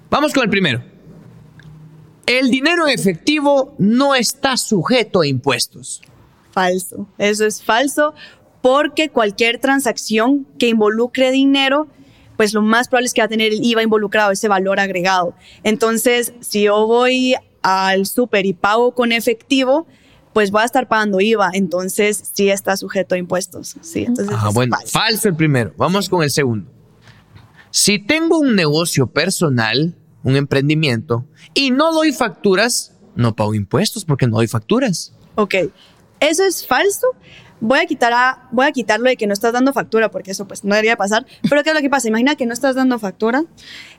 Vamos 0.09 0.33
con 0.33 0.43
el 0.43 0.49
primero. 0.49 0.83
El 2.25 2.49
dinero 2.49 2.87
en 2.87 2.93
efectivo 2.97 3.75
no 3.77 4.15
está 4.15 4.55
sujeto 4.57 5.21
a 5.21 5.27
impuestos. 5.27 6.01
Falso. 6.51 7.07
Eso 7.17 7.45
es 7.45 7.61
falso 7.63 8.13
porque 8.61 9.09
cualquier 9.09 9.59
transacción 9.59 10.47
que 10.57 10.69
involucre 10.69 11.31
dinero, 11.31 11.87
pues 12.37 12.53
lo 12.53 12.61
más 12.61 12.87
probable 12.87 13.07
es 13.07 13.13
que 13.13 13.21
va 13.21 13.25
a 13.25 13.29
tener 13.29 13.51
el 13.51 13.63
IVA 13.63 13.83
involucrado, 13.83 14.31
ese 14.31 14.47
valor 14.47 14.79
agregado. 14.79 15.35
Entonces, 15.63 16.33
si 16.39 16.63
yo 16.63 16.87
voy 16.87 17.35
al 17.61 18.05
súper 18.05 18.45
y 18.45 18.53
pago 18.53 18.93
con 18.93 19.11
efectivo, 19.11 19.85
pues 20.33 20.49
voy 20.49 20.61
a 20.61 20.65
estar 20.65 20.87
pagando 20.87 21.19
IVA, 21.19 21.51
entonces 21.53 22.23
sí 22.33 22.49
está 22.49 22.75
sujeto 22.77 23.15
a 23.15 23.17
impuestos. 23.17 23.75
Sí, 23.81 24.05
entonces 24.05 24.35
Ah, 24.39 24.49
bueno, 24.53 24.75
falso. 24.77 24.91
falso 24.91 25.27
el 25.27 25.35
primero. 25.35 25.73
Vamos 25.77 26.07
con 26.09 26.23
el 26.23 26.31
segundo. 26.31 26.71
Si 27.69 27.99
tengo 27.99 28.39
un 28.39 28.55
negocio 28.55 29.07
personal, 29.07 29.95
un 30.23 30.35
emprendimiento, 30.35 31.25
y 31.53 31.71
no 31.71 31.91
doy 31.91 32.11
facturas, 32.11 32.95
no 33.15 33.35
pago 33.35 33.53
impuestos 33.53 34.05
porque 34.05 34.27
no 34.27 34.37
doy 34.37 34.47
facturas. 34.47 35.13
Ok, 35.35 35.55
eso 36.19 36.43
es 36.45 36.65
falso. 36.65 37.07
voy 37.59 37.79
a 37.79 37.85
quitar 37.85 38.11
a, 38.11 38.49
voy 38.51 38.65
a 38.65 38.71
quitarlo 38.73 39.09
de 39.09 39.15
que 39.15 39.25
no 39.25 39.33
estás 39.33 39.53
dando 39.53 39.71
factura, 39.71 40.11
porque 40.11 40.31
eso 40.31 40.45
pues 40.47 40.65
no 40.65 40.75
debería 40.75 40.97
pasar. 40.97 41.25
Pero 41.49 41.63
¿qué 41.63 41.69
es 41.69 41.75
lo 41.75 41.81
que 41.81 41.89
pasa? 41.89 42.09
Imagina 42.09 42.35
que 42.35 42.45
no 42.45 42.53
estás 42.53 42.75
dando 42.75 42.99
factura. 42.99 43.45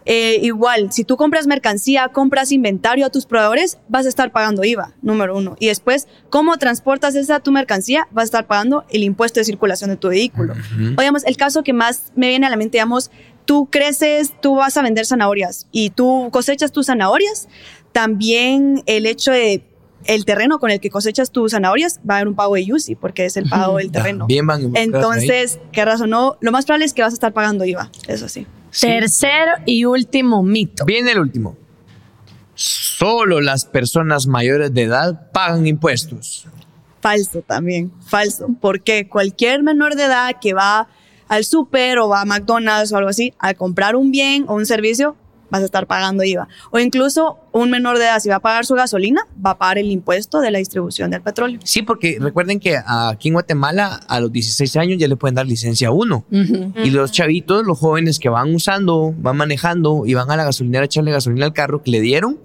Eh, 0.04 0.38
igual, 0.42 0.92
si 0.92 1.04
tú 1.04 1.16
compras 1.16 1.46
mercancía, 1.46 2.08
compras 2.08 2.52
inventario 2.52 3.06
a 3.06 3.10
tus 3.10 3.24
proveedores, 3.24 3.78
vas 3.88 4.04
a 4.04 4.10
estar 4.10 4.32
pagando 4.32 4.64
IVA, 4.64 4.94
número 5.00 5.34
uno. 5.36 5.56
Y 5.60 5.68
después, 5.68 6.08
¿cómo 6.28 6.58
transportas 6.58 7.14
esa 7.14 7.40
tu 7.40 7.52
mercancía? 7.52 8.06
Vas 8.10 8.24
a 8.24 8.26
estar 8.26 8.46
pagando 8.46 8.84
el 8.90 9.02
impuesto 9.02 9.40
de 9.40 9.44
circulación 9.44 9.88
de 9.88 9.96
tu 9.96 10.08
vehículo. 10.08 10.52
O 10.52 11.00
digamos, 11.00 11.24
el 11.24 11.38
caso 11.38 11.62
que 11.62 11.72
más 11.72 12.12
me 12.14 12.28
viene 12.28 12.46
a 12.46 12.50
la 12.50 12.56
mente, 12.56 12.76
digamos, 12.76 13.10
tú 13.44 13.68
creces, 13.70 14.32
tú 14.40 14.56
vas 14.56 14.76
a 14.76 14.82
vender 14.82 15.06
zanahorias 15.06 15.66
y 15.72 15.90
tú 15.90 16.28
cosechas 16.32 16.72
tus 16.72 16.86
zanahorias, 16.86 17.48
también 17.92 18.82
el 18.86 19.06
hecho 19.06 19.30
de 19.32 19.64
el 20.06 20.24
terreno 20.24 20.58
con 20.58 20.70
el 20.70 20.80
que 20.80 20.90
cosechas 20.90 21.30
tus 21.30 21.52
zanahorias 21.52 22.00
va 22.08 22.14
a 22.14 22.16
haber 22.18 22.28
un 22.28 22.34
pago 22.34 22.54
de 22.56 22.66
UCI 22.70 22.94
porque 22.96 23.24
es 23.24 23.36
el 23.36 23.48
pago 23.48 23.78
del 23.78 23.90
terreno. 23.90 24.26
Bien 24.26 24.46
van 24.46 24.76
Entonces, 24.76 25.58
qué 25.72 25.84
razón 25.84 26.10
no, 26.10 26.36
lo 26.40 26.52
más 26.52 26.66
probable 26.66 26.84
es 26.84 26.92
que 26.92 27.02
vas 27.02 27.12
a 27.12 27.14
estar 27.14 27.32
pagando 27.32 27.64
IVA, 27.64 27.90
eso 28.06 28.28
sí. 28.28 28.46
Tercer 28.78 29.48
y 29.66 29.84
último 29.84 30.42
mito. 30.42 30.84
Viene 30.84 31.12
el 31.12 31.20
último. 31.20 31.56
Solo 32.54 33.40
las 33.40 33.64
personas 33.64 34.26
mayores 34.26 34.72
de 34.74 34.82
edad 34.82 35.30
pagan 35.32 35.66
impuestos. 35.66 36.46
Falso 37.00 37.42
también, 37.42 37.92
falso, 38.06 38.48
porque 38.60 39.08
cualquier 39.08 39.62
menor 39.62 39.94
de 39.94 40.04
edad 40.04 40.36
que 40.40 40.54
va 40.54 40.88
al 41.28 41.44
súper 41.44 41.98
o 41.98 42.08
va 42.08 42.22
a 42.22 42.24
McDonald's 42.24 42.92
o 42.92 42.96
algo 42.96 43.10
así 43.10 43.32
a 43.38 43.54
comprar 43.54 43.96
un 43.96 44.10
bien 44.10 44.44
o 44.48 44.54
un 44.54 44.66
servicio, 44.66 45.16
vas 45.50 45.62
a 45.62 45.66
estar 45.66 45.86
pagando 45.86 46.24
IVA. 46.24 46.48
O 46.70 46.78
incluso 46.78 47.38
un 47.52 47.70
menor 47.70 47.98
de 47.98 48.04
edad, 48.04 48.18
si 48.18 48.28
va 48.28 48.36
a 48.36 48.40
pagar 48.40 48.66
su 48.66 48.74
gasolina, 48.74 49.26
va 49.44 49.50
a 49.50 49.58
pagar 49.58 49.78
el 49.78 49.90
impuesto 49.90 50.40
de 50.40 50.50
la 50.50 50.58
distribución 50.58 51.10
del 51.10 51.22
petróleo. 51.22 51.60
Sí, 51.62 51.82
porque 51.82 52.18
recuerden 52.20 52.58
que 52.58 52.76
aquí 52.84 53.28
en 53.28 53.34
Guatemala 53.34 54.00
a 54.08 54.20
los 54.20 54.32
16 54.32 54.76
años 54.76 54.98
ya 54.98 55.06
le 55.06 55.16
pueden 55.16 55.36
dar 55.36 55.46
licencia 55.46 55.90
1. 55.92 56.24
Y 56.84 56.90
los 56.90 57.12
chavitos, 57.12 57.64
los 57.64 57.78
jóvenes 57.78 58.18
que 58.18 58.28
van 58.28 58.52
usando, 58.54 59.14
van 59.16 59.36
manejando 59.36 60.04
y 60.06 60.14
van 60.14 60.30
a 60.30 60.36
la 60.36 60.44
gasolinera 60.44 60.82
a 60.82 60.86
echarle 60.86 61.12
gasolina 61.12 61.46
al 61.46 61.52
carro 61.52 61.82
que 61.82 61.90
le 61.90 62.00
dieron, 62.00 62.38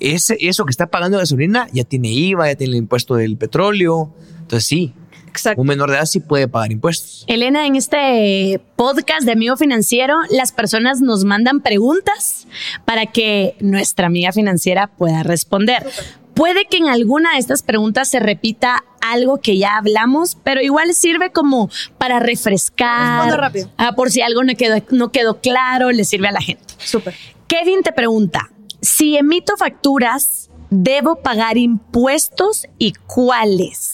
ese, 0.00 0.36
eso 0.40 0.64
que 0.64 0.70
está 0.70 0.88
pagando 0.88 1.18
gasolina 1.18 1.68
ya 1.72 1.84
tiene 1.84 2.08
IVA, 2.08 2.48
ya 2.48 2.56
tiene 2.56 2.72
el 2.72 2.78
impuesto 2.78 3.14
del 3.14 3.36
petróleo. 3.36 4.10
Entonces 4.40 4.64
sí, 4.64 4.94
Exacto. 5.32 5.60
un 5.62 5.66
menor 5.66 5.90
de 5.90 5.96
edad 5.96 6.04
sí 6.04 6.20
puede 6.20 6.46
pagar 6.46 6.72
impuestos. 6.72 7.24
Elena, 7.26 7.66
en 7.66 7.76
este 7.76 8.60
podcast 8.76 9.22
de 9.24 9.32
Amigo 9.32 9.56
Financiero, 9.56 10.14
las 10.30 10.52
personas 10.52 11.00
nos 11.00 11.24
mandan 11.24 11.60
preguntas 11.60 12.46
para 12.84 13.06
que 13.06 13.56
nuestra 13.60 14.06
amiga 14.06 14.32
financiera 14.32 14.88
pueda 14.88 15.22
responder. 15.22 15.86
Puede 16.34 16.66
que 16.66 16.76
en 16.78 16.88
alguna 16.88 17.32
de 17.32 17.38
estas 17.38 17.62
preguntas 17.62 18.08
se 18.08 18.20
repita 18.20 18.84
algo 19.00 19.38
que 19.38 19.56
ya 19.58 19.76
hablamos, 19.76 20.36
pero 20.42 20.60
igual 20.60 20.94
sirve 20.94 21.30
como 21.32 21.70
para 21.98 22.20
refrescar. 22.20 23.38
Rápido. 23.38 23.70
Ah, 23.76 23.92
por 23.94 24.10
si 24.10 24.20
algo 24.22 24.44
no 24.44 24.54
quedó, 24.54 24.76
no 24.90 25.12
quedó 25.12 25.40
claro, 25.40 25.90
le 25.90 26.04
sirve 26.04 26.28
a 26.28 26.32
la 26.32 26.40
gente. 26.40 26.74
Súper. 26.78 27.14
Kevin 27.48 27.82
te 27.82 27.92
pregunta, 27.92 28.50
si 28.80 29.16
emito 29.16 29.56
facturas, 29.56 30.50
¿debo 30.70 31.16
pagar 31.16 31.58
impuestos 31.58 32.66
y 32.78 32.92
cuáles? 32.92 33.91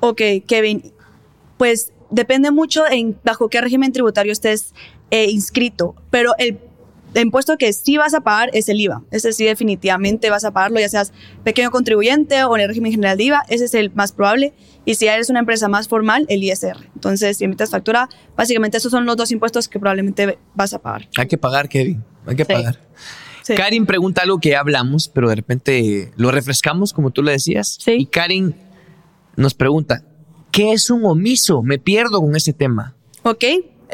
Ok, 0.00 0.20
Kevin, 0.46 0.92
pues 1.56 1.92
depende 2.10 2.50
mucho 2.50 2.84
en 2.88 3.16
bajo 3.24 3.48
qué 3.48 3.60
régimen 3.60 3.92
tributario 3.92 4.32
estés 4.32 4.72
eh, 5.10 5.26
inscrito, 5.30 5.94
pero 6.10 6.32
el, 6.38 6.58
el 7.14 7.22
impuesto 7.22 7.56
que 7.58 7.72
sí 7.72 7.96
vas 7.96 8.14
a 8.14 8.20
pagar 8.20 8.50
es 8.52 8.68
el 8.68 8.80
IVA. 8.80 9.02
Ese 9.10 9.32
sí 9.32 9.44
definitivamente 9.44 10.30
vas 10.30 10.44
a 10.44 10.52
pagarlo, 10.52 10.78
ya 10.80 10.88
seas 10.88 11.12
pequeño 11.44 11.70
contribuyente 11.70 12.44
o 12.44 12.54
en 12.56 12.62
el 12.62 12.68
régimen 12.68 12.92
general 12.92 13.16
de 13.18 13.24
IVA, 13.24 13.42
ese 13.48 13.64
es 13.64 13.74
el 13.74 13.90
más 13.94 14.12
probable. 14.12 14.52
Y 14.84 14.94
si 14.94 15.06
eres 15.06 15.28
una 15.28 15.40
empresa 15.40 15.68
más 15.68 15.86
formal, 15.88 16.24
el 16.30 16.42
ISR. 16.42 16.76
Entonces, 16.94 17.36
si 17.36 17.44
emites 17.44 17.70
factura, 17.70 18.08
básicamente 18.36 18.78
esos 18.78 18.90
son 18.90 19.04
los 19.04 19.16
dos 19.16 19.30
impuestos 19.32 19.68
que 19.68 19.78
probablemente 19.78 20.38
vas 20.54 20.72
a 20.72 20.78
pagar. 20.78 21.08
Hay 21.18 21.26
que 21.26 21.36
pagar, 21.36 21.68
Kevin. 21.68 22.02
Hay 22.26 22.36
que 22.36 22.44
Sí. 22.44 22.52
pagar. 22.52 22.78
Sí. 23.42 23.54
Karin 23.54 23.84
pregunta 23.86 24.22
algo 24.22 24.38
que 24.40 24.50
ya 24.50 24.60
hablamos, 24.60 25.08
pero 25.08 25.28
de 25.28 25.34
repente 25.34 26.10
lo 26.16 26.30
refrescamos, 26.30 26.92
como 26.94 27.10
tú 27.10 27.22
le 27.22 27.32
decías. 27.32 27.76
Sí. 27.80 27.92
Y 28.00 28.06
Karin 28.06 28.54
nos 29.38 29.54
pregunta, 29.54 30.02
¿qué 30.50 30.72
es 30.72 30.90
un 30.90 31.04
omiso? 31.04 31.62
Me 31.62 31.78
pierdo 31.78 32.20
con 32.20 32.34
ese 32.36 32.52
tema. 32.52 32.94
¿Ok? 33.22 33.44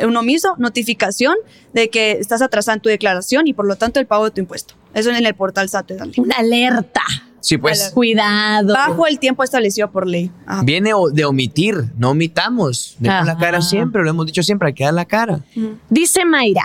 Un 0.05 0.17
omiso, 0.17 0.55
notificación 0.59 1.35
de 1.73 1.89
que 1.89 2.13
estás 2.13 2.43
atrasando 2.43 2.83
tu 2.83 2.89
declaración 2.89 3.47
y 3.47 3.53
por 3.55 3.67
lo 3.67 3.77
tanto 3.77 4.01
el 4.01 4.07
pago 4.07 4.25
de 4.25 4.31
tu 4.33 4.41
impuesto. 4.41 4.75
Eso 4.95 5.11
en 5.11 5.25
el 5.25 5.35
portal 5.35 5.69
SAT 5.69 5.87
te 5.87 5.99
sale. 5.99 6.13
Una 6.17 6.37
alerta. 6.37 7.03
Sí, 7.41 7.59
pues 7.59 7.79
Alerta. 7.81 7.95
Cuidado. 7.95 8.73
Bajo 8.73 9.07
el 9.07 9.19
tiempo 9.19 9.45
establecido 9.45 9.91
por 9.93 10.07
ley. 10.07 10.31
Ajá. 10.47 10.63
viene 10.63 10.93
de 11.13 11.25
omitir, 11.27 11.77
no 11.97 12.11
omitamos. 12.11 12.97
Demos 12.99 13.27
la 13.27 13.37
cara 13.37 13.61
siempre, 13.61 14.03
lo 14.03 14.11
hemos 14.11 14.27
dicho 14.27 14.43
siempre, 14.43 14.69
hay 14.69 14.75
que 14.75 14.85
dar 14.85 14.95
la 14.95 15.05
cara. 15.05 15.45
Dice 15.91 16.25
Mayra, 16.25 16.65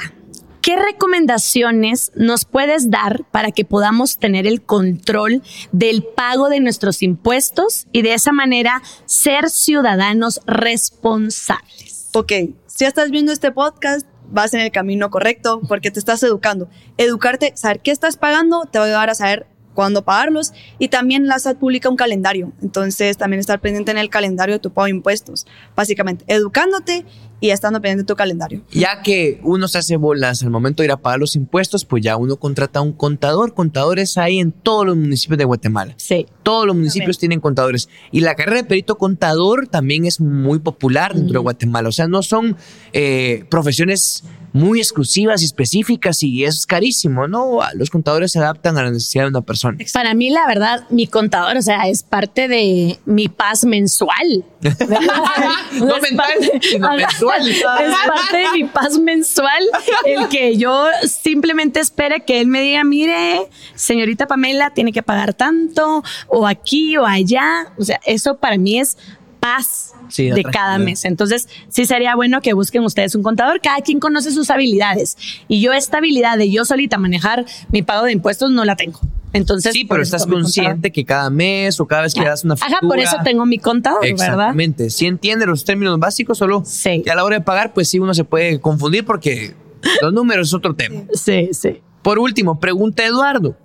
¿qué 0.70 0.76
recomendaciones 0.76 2.12
nos 2.13 2.46
puedes 2.46 2.91
dar 2.91 3.24
para 3.32 3.50
que 3.50 3.65
podamos 3.65 4.20
tener 4.20 4.46
el 4.46 4.62
control 4.62 5.41
del 5.72 6.04
pago 6.04 6.48
de 6.48 6.60
nuestros 6.60 7.02
impuestos 7.02 7.88
y 7.91 8.04
de 8.04 8.13
esa 8.13 8.34
manera 8.34 8.84
ser 9.06 9.50
ciudadanos 9.50 10.41
responsables? 10.46 12.12
ok, 12.13 12.32
si 12.67 12.86
estás 12.86 13.10
viendo 13.10 13.32
este 13.32 13.52
podcast, 13.52 14.06
vas 14.30 14.54
en 14.54 14.60
el 14.60 14.72
camino 14.72 15.10
correcto 15.10 15.60
porque 15.67 15.89
te 15.89 15.98
estás 15.98 16.22
educando. 16.22 16.70
Educarte, 16.98 17.54
saber 17.56 17.80
qué 17.80 17.89
estás 17.89 18.15
pagando, 18.17 18.65
te 18.65 18.78
va 18.78 18.86
a 18.86 18.88
ayudar 18.89 19.10
a 19.10 19.15
saber 19.15 19.48
cuándo 19.74 20.04
pagarlos 20.04 20.54
y 20.78 20.89
también 20.89 21.28
la 21.28 21.39
SAT 21.39 21.58
publica 21.58 21.89
un 21.89 21.96
calendario. 21.96 22.52
Entonces, 22.62 23.17
también 23.17 23.39
estar 23.39 23.60
pendiente 23.60 23.89
en 23.89 23.98
el 23.98 24.10
calendario 24.10 24.56
de 24.56 24.60
tu 24.60 24.72
pago 24.72 24.86
de 24.86 24.91
impuestos. 24.91 25.48
Básicamente, 25.76 26.26
educándote 26.28 27.06
y 27.41 27.49
estando 27.49 27.82
pendiente 27.82 28.04
de 28.04 28.08
tu 28.08 28.15
calendario. 28.15 28.62
Ya 28.71 29.02
que 29.02 29.39
uno 29.43 29.67
se 29.67 29.78
hace 29.78 29.97
bolas 29.97 30.43
al 30.43 30.49
momento 30.49 30.82
de 30.82 30.88
ir 30.88 30.91
a 30.91 30.97
pagar 30.97 31.19
los 31.19 31.36
impuestos, 31.36 31.86
pues 31.86 32.04
ya 32.04 32.17
uno 32.17 32.38
contrata 32.38 32.80
a 32.80 32.82
un 32.82 32.93
contador. 32.93 33.54
Contadores 33.54 34.17
hay 34.17 34.39
en 34.39 34.52
todos 34.52 34.86
los 34.86 34.97
municipios 34.97 35.38
de 35.38 35.45
Guatemala. 35.45 35.93
Sí. 35.97 36.25
Todos 36.43 36.65
los 36.65 36.75
municipios 36.75 37.17
tienen 37.17 37.39
contadores. 37.39 37.89
Y 38.12 38.21
la 38.21 38.36
carrera 38.36 38.58
de 38.58 38.67
perito 38.67 38.97
contador 38.97 39.67
también 39.67 40.06
es 40.06 40.19
muy 40.19 40.60
popular 40.60 41.13
dentro 41.13 41.34
de 41.34 41.39
Guatemala. 41.39 41.89
O 41.89 41.91
sea, 41.91 42.08
no 42.08 42.23
son 42.23 42.58
eh, 42.93 43.45
profesiones 43.49 44.23
muy 44.54 44.80
exclusivas 44.80 45.41
y 45.41 45.45
específicas 45.45 46.23
y 46.23 46.43
es 46.43 46.65
carísimo, 46.65 47.28
¿no? 47.28 47.60
Los 47.75 47.89
contadores 47.89 48.32
se 48.32 48.39
adaptan 48.39 48.78
a 48.78 48.84
la 48.84 48.91
necesidad 48.91 49.25
de 49.25 49.30
una 49.30 49.41
persona. 49.41 49.78
Para 49.93 50.13
mí, 50.13 50.30
la 50.30 50.47
verdad, 50.47 50.86
mi 50.89 51.08
contador, 51.08 51.58
o 51.58 51.62
sea, 51.62 51.88
es 51.88 52.04
parte 52.04 52.47
de 52.47 52.99
mi 53.06 53.30
paz 53.30 53.63
mensual. 53.65 54.43
No 55.80 55.99
mental, 55.99 56.62
sino 56.62 56.88
Ajá. 56.88 56.97
Mensual. 57.30 57.86
Es 57.89 57.96
parte 58.08 58.38
de 58.38 58.52
mi 58.54 58.63
paz 58.65 58.98
mensual 59.00 59.63
el 60.06 60.28
que 60.30 60.58
yo 60.58 60.86
simplemente 61.08 61.80
espere 61.80 62.22
que 62.22 62.42
él 62.42 62.48
me 62.48 62.62
diga, 62.62 62.84
mire, 62.84 63.48
señorita 63.76 64.28
Pamela, 64.28 64.72
tiene 64.72 64.92
que 64.92 65.04
pagar 65.04 65.34
tanto, 65.34 66.04
o 66.28 66.48
aquí 66.48 66.98
o 66.98 67.06
allá. 67.06 67.68
O 67.78 67.84
sea, 67.84 68.00
eso 68.06 68.38
para 68.38 68.58
mí 68.58 68.80
es 68.80 68.98
paz 69.39 69.94
Sí, 70.10 70.30
de 70.32 70.44
cada 70.44 70.78
mes. 70.80 71.06
Entonces, 71.06 71.48
sí 71.70 71.86
sería 71.86 72.15
bueno 72.15 72.42
que 72.42 72.54
busquen 72.54 72.84
ustedes 72.84 73.15
un 73.15 73.24
contador. 73.24 73.62
Cada 73.62 73.82
quien 73.82 74.00
conoce 74.00 74.32
sus 74.32 74.50
habilidades. 74.50 75.18
Y 75.48 75.62
yo 75.62 75.72
esta 75.72 76.00
habilidad 76.00 76.38
de 76.38 76.52
yo 76.52 76.65
solita 76.65 76.98
manejar 76.98 77.46
mi 77.72 77.84
pago 77.84 78.06
de 78.06 78.12
impuestos 78.12 78.52
no 78.52 78.65
la 78.65 78.76
tengo. 78.76 79.00
Entonces, 79.32 79.74
Sí, 79.74 79.86
pero 79.86 80.02
estás 80.02 80.26
consciente 80.26 80.92
que 80.92 81.06
cada 81.06 81.30
mes 81.30 81.80
o 81.80 81.86
cada 81.86 82.02
vez 82.04 82.13
que 82.15 82.24
das 82.26 82.44
una 82.44 82.58
factura. 82.58 82.80
Ajá, 82.80 82.88
por 82.88 83.00
eso 83.00 83.18
tengo 83.24 83.46
mi 83.46 83.60
contador, 83.60 84.02
¿verdad? 84.02 84.12
Exactamente. 84.13 84.89
Si 84.89 85.06
entiende 85.06 85.46
los 85.46 85.65
términos 85.65 86.00
básicos, 86.00 86.38
solo 86.39 86.63
Sí. 86.65 87.04
que 87.04 87.12
a 87.12 87.15
la 87.15 87.24
hora 87.24 87.38
de 87.38 87.44
pagar, 87.46 87.74
pues 87.74 87.88
sí 87.89 88.00
uno 88.00 88.13
se 88.13 88.24
puede 88.24 88.60
confundir 88.60 89.06
porque 89.06 89.54
los 90.02 90.12
números 90.13 90.48
es 90.48 90.54
otro 90.54 90.76
tema. 90.76 91.02
Sí, 91.13 91.50
sí. 91.52 91.82
Por 92.02 92.18
último, 92.18 92.60
pregunta 92.60 93.06
Eduardo. 93.06 93.56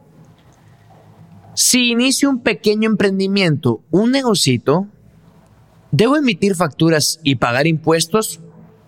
Si 1.55 1.91
inicio 1.93 2.29
un 2.31 2.41
pequeño 2.41 2.91
emprendimiento, 2.91 3.81
un 3.91 4.11
negocito, 4.11 4.89
¿debo 5.93 6.17
emitir 6.17 6.57
facturas 6.57 7.21
y 7.23 7.37
pagar 7.37 7.67
impuestos? 7.67 8.41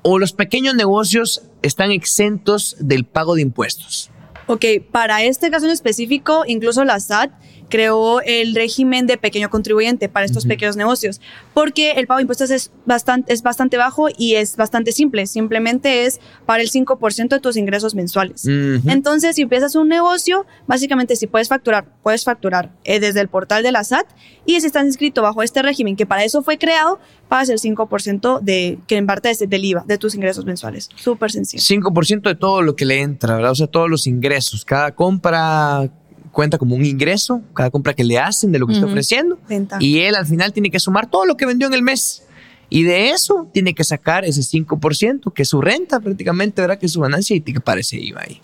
¿O 0.03 0.19
los 0.19 0.33
pequeños 0.33 0.75
negocios 0.75 1.43
están 1.62 1.91
exentos 1.91 2.77
del 2.81 3.05
pago 3.05 3.35
de 3.35 3.43
impuestos? 3.43 4.11
Ok, 4.49 4.65
para 4.93 5.23
este 5.25 5.51
caso 5.51 5.67
en 5.67 5.73
específico, 5.73 6.45
incluso 6.47 6.85
la 6.85 7.01
SAT 7.01 7.33
creó 7.68 8.20
el 8.22 8.55
régimen 8.55 9.07
de 9.07 9.16
pequeño 9.16 9.50
contribuyente 9.50 10.09
para 10.09 10.26
estos 10.26 10.46
pequeños 10.46 10.76
negocios, 10.76 11.20
porque 11.55 11.92
el 11.92 12.07
pago 12.07 12.18
de 12.18 12.22
impuestos 12.22 12.50
es 12.50 12.70
bastante, 12.85 13.33
es 13.33 13.42
bastante 13.42 13.76
bajo 13.76 14.09
y 14.16 14.35
es 14.35 14.57
bastante 14.57 14.92
simple, 14.92 15.26
simplemente 15.26 16.07
es 16.07 16.20
para 16.44 16.62
el 16.62 16.70
5% 16.70 17.29
de 17.29 17.40
tus 17.40 17.57
ingresos 17.57 17.94
mensuales. 17.94 18.44
Ujú. 18.44 18.88
Entonces, 18.90 19.37
si 19.37 19.42
empiezas 19.42 19.74
un 19.74 19.88
negocio, 19.88 20.46
básicamente 20.66 21.16
si 21.16 21.26
puedes 21.26 21.48
facturar, 21.48 21.87
puedes 22.02 22.24
facturar 22.24 22.72
eh, 22.85 23.00
desde 23.00 23.20
el 23.20 23.29
portal 23.29 23.62
de 23.62 23.72
la 23.72 23.85
SAT 23.85 24.07
y 24.44 24.61
si 24.61 24.66
estás 24.66 24.85
inscrito 24.87 25.22
bajo 25.22 25.42
este 25.42 25.62
régimen, 25.62 25.96
que 25.96 26.07
para 26.07 26.24
eso 26.24 26.42
fue 26.42 26.59
creado, 26.59 27.00
pagas 27.29 27.48
el 27.48 27.59
5% 27.59 28.40
de, 28.40 28.79
que 28.87 28.96
en 28.96 29.07
parte 29.07 29.31
es 29.31 29.38
del 29.38 29.64
IVA, 29.64 29.85
de 29.87 29.98
tus 29.98 30.14
ingresos 30.14 30.44
mensuales. 30.44 30.88
Súper 30.94 31.31
sencillo. 31.31 31.62
5% 31.62 32.22
de 32.22 32.35
todo 32.35 32.62
lo 32.62 32.76
que 32.76 32.85
le 32.85 33.00
entra, 33.00 33.37
¿verdad? 33.37 33.50
O 33.52 33.55
sea, 33.55 33.66
todos 33.66 33.90
los 33.90 34.07
ingresos. 34.07 34.64
Cada 34.64 34.94
compra 34.94 35.90
cuenta 36.37 36.59
como 36.59 36.77
un 36.77 36.85
ingreso, 36.85 37.40
cada 37.55 37.70
compra 37.70 37.94
que 37.94 38.05
le 38.05 38.18
hacen 38.18 38.53
de 38.53 38.59
lo 38.59 38.66
que 38.66 38.75
está 38.75 38.85
Ujú. 38.85 38.92
ofreciendo. 38.92 39.38
Venta. 39.49 39.79
Y 39.81 40.01
él 40.01 40.14
al 40.14 40.27
final 40.27 40.53
tiene 40.53 40.70
que 40.70 40.79
sumar 40.79 41.11
todo 41.11 41.25
lo 41.25 41.35
que 41.38 41.46
vendió 41.46 41.66
en 41.66 41.72
el 41.72 41.81
mes. 41.81 42.25
Y 42.68 42.83
de 42.83 43.09
eso 43.09 43.49
tiene 43.55 43.75
que 43.75 43.85
sacar 43.85 44.27
ese 44.27 44.42
5%, 44.42 45.33
que 45.33 45.42
es 45.42 45.49
su 45.49 45.62
renta 45.62 45.99
prácticamente, 45.99 46.61
¿verdad? 46.61 46.79
Que 46.79 46.85
es 46.87 46.92
su 46.92 47.01
ganancia 47.01 47.35
y 47.35 47.40
que 47.40 47.59
parece 47.61 47.96
IVA 47.96 48.20
ahí. 48.20 48.40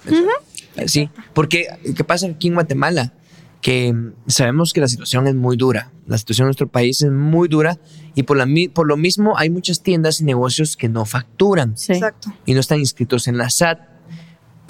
Sí, 0.86 1.10
porque 1.34 1.66
¿qué 1.94 2.02
pasa 2.02 2.28
aquí 2.28 2.48
en 2.48 2.54
Guatemala? 2.54 3.12
Que 3.60 3.94
sabemos 4.26 4.72
que 4.72 4.80
la 4.80 4.88
situación 4.88 5.26
es 5.26 5.34
muy 5.34 5.58
dura. 5.58 5.92
La 6.06 6.16
situación 6.16 6.46
en 6.46 6.48
nuestro 6.48 6.68
país 6.68 7.02
es 7.02 7.10
muy 7.10 7.46
dura 7.46 7.78
y 8.14 8.22
por, 8.22 8.38
la, 8.38 8.46
por 8.72 8.88
lo 8.88 8.96
mismo 8.96 9.36
hay 9.36 9.50
muchas 9.50 9.82
tiendas 9.82 10.20
y 10.22 10.24
negocios 10.24 10.78
que 10.78 10.88
no 10.88 11.04
facturan. 11.04 11.72
Exacto. 11.88 12.32
Y 12.46 12.54
no 12.54 12.60
están 12.60 12.78
inscritos 12.80 13.28
en 13.28 13.36
la 13.36 13.50
SAT 13.50 13.91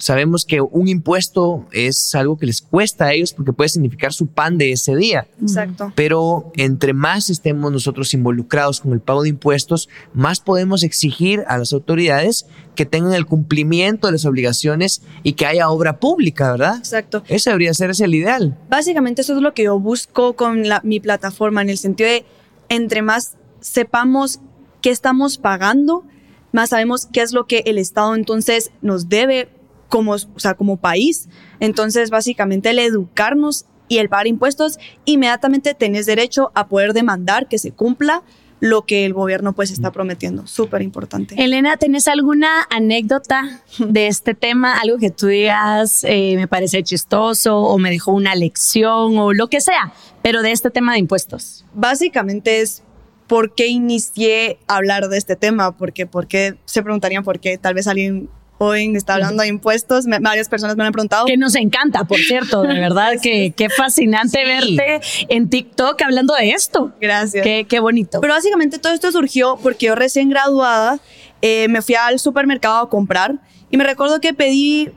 sabemos 0.02 0.44
que 0.44 0.60
un 0.60 0.88
impuesto 0.88 1.64
es 1.70 2.12
algo 2.16 2.36
que 2.36 2.46
les 2.46 2.60
cuesta 2.60 3.04
a 3.04 3.12
ellos 3.12 3.32
porque 3.32 3.52
puede 3.52 3.68
significar 3.68 4.12
su 4.12 4.26
pan 4.26 4.58
de 4.58 4.72
ese 4.72 4.96
día. 4.96 5.28
Exacto. 5.40 5.92
Pero 5.94 6.50
entre 6.56 6.92
más 6.92 7.30
estemos 7.30 7.70
nosotros 7.70 8.12
involucrados 8.12 8.80
con 8.80 8.94
el 8.94 9.00
pago 9.00 9.22
de 9.22 9.28
impuestos, 9.28 9.88
más 10.12 10.40
podemos 10.40 10.82
exigir 10.82 11.44
a 11.46 11.56
las 11.56 11.72
autoridades 11.72 12.46
que 12.74 12.84
tengan 12.84 13.14
el 13.14 13.26
cumplimiento 13.26 14.08
de 14.08 14.14
las 14.14 14.24
obligaciones 14.24 15.02
y 15.22 15.34
que 15.34 15.46
haya 15.46 15.70
obra 15.70 16.00
pública, 16.00 16.50
¿verdad? 16.50 16.78
Exacto. 16.78 17.22
Ese 17.28 17.50
debería 17.50 17.72
ser 17.72 17.90
ese 17.90 18.06
el 18.06 18.14
ideal. 18.16 18.58
Básicamente 18.68 19.22
eso 19.22 19.36
es 19.36 19.40
lo 19.40 19.54
que 19.54 19.62
yo 19.62 19.78
busco 19.78 20.34
con 20.34 20.64
mi 20.82 20.98
plataforma, 20.98 21.62
en 21.62 21.70
el 21.70 21.78
sentido 21.78 22.10
de 22.10 22.26
entre 22.68 23.02
más 23.02 23.36
sepamos 23.60 24.40
qué 24.80 24.90
estamos 24.90 25.38
pagando, 25.38 26.02
más 26.50 26.70
sabemos 26.70 27.06
qué 27.06 27.22
es 27.22 27.32
lo 27.32 27.46
que 27.46 27.62
el 27.66 27.78
Estado 27.78 28.16
entonces 28.16 28.72
nos 28.80 29.08
debe 29.08 29.48
como, 29.92 30.12
o 30.12 30.38
sea, 30.38 30.54
como 30.54 30.78
país. 30.78 31.28
Entonces, 31.60 32.08
básicamente, 32.08 32.70
el 32.70 32.78
educarnos 32.78 33.66
y 33.88 33.98
el 33.98 34.08
pagar 34.08 34.26
impuestos, 34.26 34.78
inmediatamente 35.04 35.74
tenés 35.74 36.06
derecho 36.06 36.50
a 36.54 36.66
poder 36.66 36.94
demandar 36.94 37.46
que 37.46 37.58
se 37.58 37.72
cumpla 37.72 38.22
lo 38.58 38.86
que 38.86 39.04
el 39.04 39.12
gobierno 39.12 39.52
pues 39.52 39.70
está 39.70 39.92
prometiendo. 39.92 40.46
Súper 40.46 40.80
importante. 40.80 41.34
Elena, 41.36 41.76
¿tenés 41.76 42.08
alguna 42.08 42.66
anécdota 42.70 43.60
de 43.80 44.06
este 44.06 44.32
tema? 44.32 44.78
Algo 44.78 44.96
que 44.96 45.10
tú 45.10 45.26
digas, 45.26 46.04
eh, 46.04 46.36
me 46.36 46.48
parece 46.48 46.82
chistoso 46.82 47.58
o 47.58 47.76
me 47.76 47.90
dejó 47.90 48.12
una 48.12 48.34
lección 48.34 49.18
o 49.18 49.34
lo 49.34 49.48
que 49.48 49.60
sea, 49.60 49.92
pero 50.22 50.40
de 50.40 50.52
este 50.52 50.70
tema 50.70 50.94
de 50.94 51.00
impuestos. 51.00 51.66
Básicamente 51.74 52.62
es 52.62 52.82
por 53.26 53.54
qué 53.54 53.66
inicié 53.66 54.58
a 54.68 54.76
hablar 54.76 55.10
de 55.10 55.18
este 55.18 55.36
tema, 55.36 55.76
porque, 55.76 56.06
porque 56.06 56.56
se 56.64 56.82
preguntarían 56.82 57.24
por 57.24 57.40
qué 57.40 57.58
tal 57.58 57.74
vez 57.74 57.86
alguien 57.86 58.30
hoy 58.58 58.94
está 58.96 59.14
hablando 59.14 59.42
de 59.42 59.48
impuestos. 59.48 60.06
varias 60.20 60.48
personas 60.48 60.76
me 60.76 60.84
han 60.84 60.92
preguntado. 60.92 61.26
Que 61.26 61.36
nos 61.36 61.54
encanta, 61.54 62.04
por 62.04 62.18
cierto, 62.18 62.62
de 62.62 62.78
verdad, 62.78 63.14
que 63.22 63.52
qué 63.56 63.68
fascinante 63.68 64.44
verte 64.44 65.00
en 65.28 65.48
TikTok 65.48 66.00
hablando 66.02 66.34
de 66.34 66.50
esto. 66.50 66.92
Gracias. 67.00 67.42
Qué, 67.42 67.66
qué, 67.68 67.80
bonito. 67.80 68.20
Pero 68.20 68.34
básicamente 68.34 68.78
todo 68.78 68.92
esto 68.92 69.10
surgió 69.12 69.58
porque 69.62 69.86
yo 69.86 69.94
recién 69.94 70.30
graduada 70.30 71.00
eh, 71.40 71.68
me 71.68 71.82
fui 71.82 71.94
al 71.94 72.18
supermercado 72.18 72.78
a 72.78 72.88
comprar 72.88 73.40
y 73.70 73.76
me 73.76 73.84
recuerdo 73.84 74.20
que 74.20 74.34
pedí, 74.34 74.90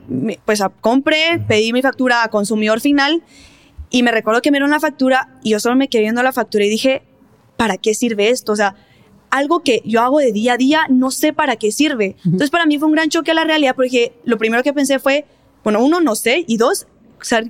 pues 0.44 0.62
compré, 0.80 1.42
pedí 1.48 1.72
mi 1.72 1.82
factura 1.82 2.22
a 2.22 2.28
consumidor 2.28 2.80
final 2.80 3.22
y 3.90 4.02
me 4.02 4.12
recuerdo 4.12 4.42
que 4.42 4.50
me 4.50 4.56
dieron 4.56 4.70
la 4.70 4.80
factura 4.80 5.30
y 5.42 5.50
yo 5.50 5.60
solo 5.60 5.76
me 5.76 5.88
quedé 5.88 6.02
viendo 6.02 6.22
la 6.22 6.32
factura 6.32 6.64
y 6.66 6.68
dije, 6.68 7.02
¿para 7.56 7.78
qué 7.78 7.94
sirve 7.94 8.28
esto? 8.28 8.52
O 8.52 8.56
sea, 8.56 8.76
algo 9.30 9.62
que 9.62 9.82
yo 9.84 10.00
hago 10.02 10.18
de 10.18 10.32
día 10.32 10.54
a 10.54 10.56
día, 10.56 10.80
no 10.88 11.10
sé 11.10 11.32
para 11.32 11.56
qué 11.56 11.72
sirve. 11.72 12.16
Entonces 12.24 12.50
para 12.50 12.66
mí 12.66 12.78
fue 12.78 12.88
un 12.88 12.94
gran 12.94 13.08
choque 13.08 13.30
a 13.30 13.34
la 13.34 13.44
realidad 13.44 13.74
porque 13.74 14.12
lo 14.24 14.38
primero 14.38 14.62
que 14.62 14.72
pensé 14.72 14.98
fue, 14.98 15.26
bueno, 15.64 15.84
uno, 15.84 16.00
no 16.00 16.14
sé, 16.14 16.44
y 16.46 16.56
dos, 16.56 16.86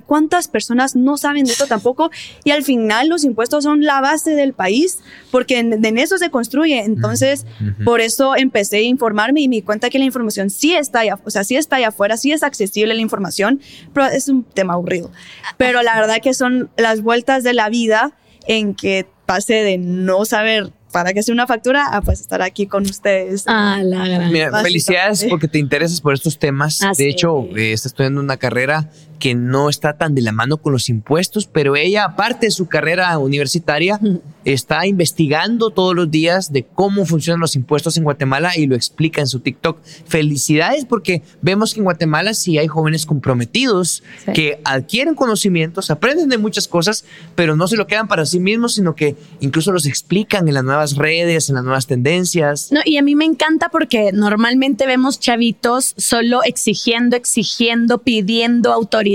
cuántas 0.05 0.47
personas 0.47 0.95
no 0.95 1.17
saben 1.17 1.45
de 1.45 1.51
esto 1.51 1.67
tampoco 1.67 2.11
y 2.43 2.51
al 2.51 2.63
final 2.63 3.09
los 3.09 3.23
impuestos 3.23 3.63
son 3.63 3.83
la 3.83 4.01
base 4.01 4.31
del 4.31 4.53
país 4.53 4.99
porque 5.31 5.59
en, 5.59 5.97
eso 5.97 6.17
se 6.17 6.29
construye. 6.29 6.79
Entonces 6.79 7.45
por 7.83 8.01
eso 8.01 8.35
empecé 8.35 8.77
a 8.77 8.81
informarme 8.81 9.41
y 9.41 9.47
me 9.47 9.57
di 9.57 9.61
cuenta 9.61 9.89
que 9.89 9.99
la 9.99 10.05
información 10.05 10.49
sí 10.49 10.73
está 10.73 10.99
allá 10.99 11.19
o 11.23 11.29
sea 11.29 11.43
sí 11.43 11.55
está 11.55 11.77
allá 11.77 11.89
afuera 11.89 12.17
sí 12.17 12.31
es 12.31 12.43
accesible 12.43 12.93
la 12.93 13.01
información 13.01 13.61
pero 13.93 14.07
es 14.07 14.27
un 14.29 14.43
tema 14.43 14.73
aburrido. 14.73 15.11
Pero 15.57 15.81
la 15.83 15.95
verdad 15.95 16.17
que 16.21 16.33
son 16.33 16.69
las 16.77 17.01
vueltas 17.01 17.43
de 17.43 17.53
la 17.53 17.69
vida 17.69 18.13
en 18.47 18.73
que 18.73 19.07
pasé 19.25 19.55
de 19.55 19.77
no 19.77 20.25
saber 20.25 20.71
para 20.97 21.13
que 21.13 21.21
sea 21.21 21.31
una 21.31 21.45
factura, 21.45 21.89
a 21.95 22.01
pues 22.01 22.21
estar 22.21 22.41
aquí 22.41 22.65
con 22.65 22.81
ustedes. 22.81 23.43
Ah, 23.45 23.79
la 23.83 24.07
gran. 24.07 24.31
Mira, 24.31 24.63
felicidades 24.63 25.27
porque 25.29 25.47
te 25.47 25.59
interesas 25.59 26.01
por 26.01 26.15
estos 26.15 26.39
temas. 26.39 26.81
Ah, 26.81 26.91
de 26.97 27.07
hecho, 27.07 27.47
eh, 27.55 27.71
estás 27.71 27.91
estudiando 27.91 28.19
una 28.19 28.37
carrera 28.37 28.89
que 29.19 29.35
no 29.35 29.69
está 29.69 29.97
tan 29.97 30.15
de 30.15 30.21
la 30.21 30.31
mano 30.31 30.57
con 30.57 30.73
los 30.73 30.89
impuestos, 30.89 31.47
pero 31.47 31.75
ella, 31.75 32.05
aparte 32.05 32.47
de 32.47 32.51
su 32.51 32.67
carrera 32.67 33.17
universitaria, 33.17 33.99
está 34.45 34.85
investigando 34.85 35.71
todos 35.71 35.95
los 35.95 36.09
días 36.09 36.51
de 36.51 36.63
cómo 36.63 37.05
funcionan 37.05 37.39
los 37.39 37.55
impuestos 37.55 37.97
en 37.97 38.03
Guatemala 38.03 38.51
y 38.55 38.67
lo 38.67 38.75
explica 38.75 39.21
en 39.21 39.27
su 39.27 39.39
TikTok. 39.39 39.79
Felicidades 40.05 40.85
porque 40.85 41.23
vemos 41.41 41.73
que 41.73 41.79
en 41.79 41.85
Guatemala 41.85 42.33
sí 42.33 42.57
hay 42.57 42.67
jóvenes 42.67 43.05
comprometidos 43.05 44.03
que 44.33 44.59
adquieren 44.63 45.15
conocimientos, 45.15 45.89
aprenden 45.89 46.29
de 46.29 46.37
muchas 46.37 46.67
cosas, 46.67 47.03
pero 47.35 47.55
no 47.55 47.67
se 47.67 47.77
lo 47.77 47.87
quedan 47.87 48.07
para 48.07 48.25
sí 48.25 48.39
mismos, 48.39 48.75
sino 48.75 48.95
que 48.95 49.15
incluso 49.39 49.71
los 49.71 49.85
explican 49.85 50.47
en 50.47 50.53
las 50.53 50.63
nuevas 50.63 50.95
redes, 50.95 51.49
en 51.49 51.55
las 51.55 51.63
nuevas 51.63 51.87
tendencias. 51.87 52.71
No, 52.71 52.81
y 52.85 52.97
a 52.97 53.01
mí 53.01 53.15
me 53.15 53.25
encanta 53.25 53.69
porque 53.69 54.11
normalmente 54.13 54.85
vemos 54.85 55.19
chavitos 55.19 55.93
solo 55.97 56.43
exigiendo, 56.43 57.15
exigiendo, 57.15 57.99
pidiendo 57.99 58.71
autoridad 58.71 59.06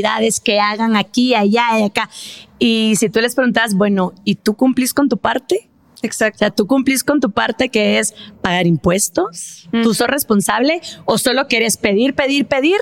que 0.43 0.61
hagan 0.61 0.97
aquí, 0.97 1.35
allá 1.35 1.79
y 1.79 1.83
acá. 1.85 2.09
Y 2.59 2.95
si 2.97 3.09
tú 3.09 3.21
les 3.21 3.35
preguntas, 3.35 3.75
bueno, 3.75 4.13
¿y 4.25 4.37
tú 4.37 4.55
cumplís 4.55 4.95
con 4.95 5.09
tu 5.09 5.17
parte? 5.17 5.69
Exacto. 6.03 6.37
O 6.37 6.39
sea, 6.39 6.51
tú 6.51 6.67
cumplís 6.67 7.05
con 7.05 7.21
tu 7.21 7.31
parte 7.31 7.69
que 7.69 7.99
es 7.99 8.15
pagar 8.41 8.67
impuestos, 8.67 9.69
tú 9.83 9.95
sos 9.95 10.09
responsable 10.09 10.81
o 11.05 11.19
solo 11.19 11.47
quieres 11.47 11.77
pedir, 11.77 12.15
pedir, 12.15 12.47
pedir, 12.47 12.81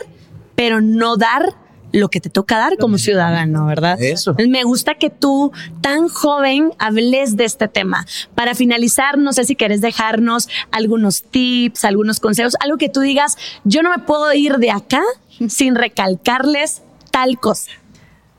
pero 0.54 0.80
no 0.80 1.16
dar 1.16 1.54
lo 1.92 2.08
que 2.08 2.20
te 2.20 2.30
toca 2.30 2.56
dar 2.56 2.76
como 2.78 2.98
ciudadano, 2.98 3.66
¿verdad? 3.66 4.00
Eso. 4.00 4.36
Me 4.48 4.62
gusta 4.62 4.94
que 4.94 5.10
tú, 5.10 5.52
tan 5.80 6.08
joven, 6.08 6.72
hables 6.78 7.36
de 7.36 7.44
este 7.44 7.68
tema. 7.68 8.06
Para 8.34 8.54
finalizar, 8.54 9.18
no 9.18 9.32
sé 9.32 9.44
si 9.44 9.56
quieres 9.56 9.80
dejarnos 9.80 10.48
algunos 10.70 11.22
tips, 11.22 11.84
algunos 11.84 12.20
consejos, 12.20 12.54
algo 12.60 12.76
que 12.78 12.88
tú 12.88 13.00
digas, 13.00 13.36
yo 13.64 13.82
no 13.82 13.90
me 13.90 13.98
puedo 13.98 14.32
ir 14.32 14.58
de 14.58 14.70
acá 14.70 15.02
sin 15.48 15.74
recalcarles 15.74 16.82
tal 17.20 17.38
cosa? 17.38 17.70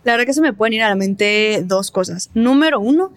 La 0.04 0.13
verdad 0.13 0.26
que 0.26 0.34
se 0.34 0.41
me 0.41 0.54
pueden 0.54 0.74
ir 0.74 0.82
a 0.82 0.89
la 0.89 0.96
mente 0.96 1.62
dos 1.63 1.91
cosas. 1.91 2.32
Número 2.34 2.80
uno, 2.80 3.13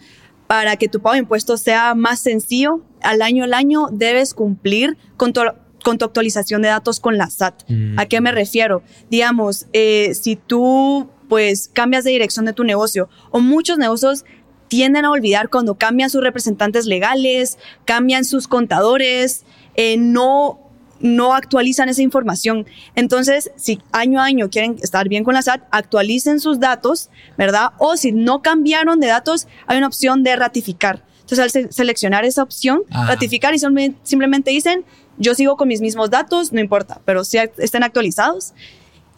para 0.47 0.77
que 0.77 0.89
tu 0.89 1.01
pago 1.01 1.15
de 1.15 1.21
impuestos 1.21 1.63
sea 1.63 1.95
más 1.95 2.21
sencillo, 2.21 2.83
al 3.01 3.23
año 3.23 3.45
al 3.45 3.55
año 3.55 3.89
debes 3.91 4.35
cumplir 4.35 4.99
con 5.17 5.33
tu, 5.33 5.41
con 5.83 5.97
tu 5.97 6.05
actualización 6.05 6.61
de 6.63 6.69
datos 6.69 7.01
con 7.01 7.17
la 7.17 7.31
SAT. 7.31 7.63
Mm. 7.69 7.99
¿A 7.99 8.07
qué 8.07 8.21
me 8.21 8.33
refiero? 8.33 8.83
Digamos, 9.11 9.67
eh, 9.73 10.15
si 10.15 10.37
tú 10.37 11.09
pues 11.29 11.71
cambias 11.73 12.05
de 12.05 12.11
dirección 12.11 12.45
de 12.45 12.53
tu 12.53 12.65
negocio 12.65 13.09
o 13.31 13.41
muchos 13.41 13.79
negocios 13.79 14.25
tienden 14.69 15.07
a 15.07 15.11
olvidar 15.11 15.49
cuando 15.49 15.77
cambian 15.77 16.11
sus 16.11 16.23
representantes 16.23 16.85
legales, 16.85 17.59
cambian 17.87 18.25
sus 18.27 18.47
contadores, 18.47 19.45
eh, 19.77 19.97
no 19.97 20.64
no 21.05 21.35
actualizan 21.35 21.91
esa 21.91 22.01
información. 22.01 22.67
Entonces, 22.95 23.53
si 23.57 23.79
año 23.93 24.21
a 24.21 24.25
año 24.25 24.49
quieren 24.49 24.79
estar 24.83 25.07
bien 25.07 25.23
con 25.23 25.35
la 25.35 25.43
SAT, 25.43 25.63
actualicen 25.71 26.41
sus 26.41 26.61
datos, 26.61 27.11
¿verdad? 27.37 27.73
O 27.79 27.99
si 27.99 28.11
no 28.11 28.41
cambiaron 28.41 29.01
de 29.01 29.09
datos, 29.09 29.47
hay 29.67 29.77
una 29.77 29.87
opción 29.87 30.23
de 30.23 30.35
ratificar. 30.35 31.05
Entonces, 31.21 31.41
al 31.41 31.73
seleccionar 31.73 32.25
esa 32.25 32.43
opción, 32.43 32.85
ratificar 32.91 33.55
y 33.55 33.59
simplemente 33.59 34.51
dicen, 34.51 34.87
yo 35.19 35.35
sigo 35.35 35.59
con 35.59 35.69
mis 35.69 35.83
mismos 35.83 36.09
datos, 36.09 36.55
no 36.55 36.61
importa, 36.61 37.03
pero 37.05 37.23
si 37.23 37.37
estén 37.37 37.83
actualizados. 37.83 38.55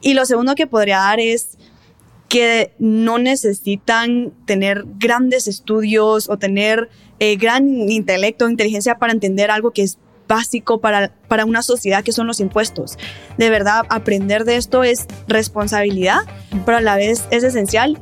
Y 0.00 0.14
lo 0.14 0.26
segundo 0.26 0.56
que 0.56 0.66
podría 0.66 0.98
dar 0.98 1.20
es 1.20 1.56
que 2.28 2.72
no 2.80 3.18
necesitan 3.18 4.32
tener 4.44 4.84
grandes 4.98 5.46
estudios 5.46 6.28
o 6.28 6.36
tener 6.36 6.90
eh, 7.20 7.36
gran 7.36 7.68
intelecto, 7.88 8.48
inteligencia 8.48 8.98
para 8.98 9.12
entender 9.12 9.52
algo 9.52 9.70
que 9.70 9.82
es 9.82 9.98
básico 10.28 10.80
para, 10.80 11.12
para 11.28 11.44
una 11.44 11.62
sociedad 11.62 12.02
que 12.02 12.12
son 12.12 12.26
los 12.26 12.40
impuestos. 12.40 12.98
De 13.38 13.50
verdad, 13.50 13.84
aprender 13.88 14.44
de 14.44 14.56
esto 14.56 14.84
es 14.84 15.06
responsabilidad, 15.28 16.20
pero 16.64 16.78
a 16.78 16.80
la 16.80 16.96
vez 16.96 17.24
es 17.30 17.44
esencial 17.44 18.00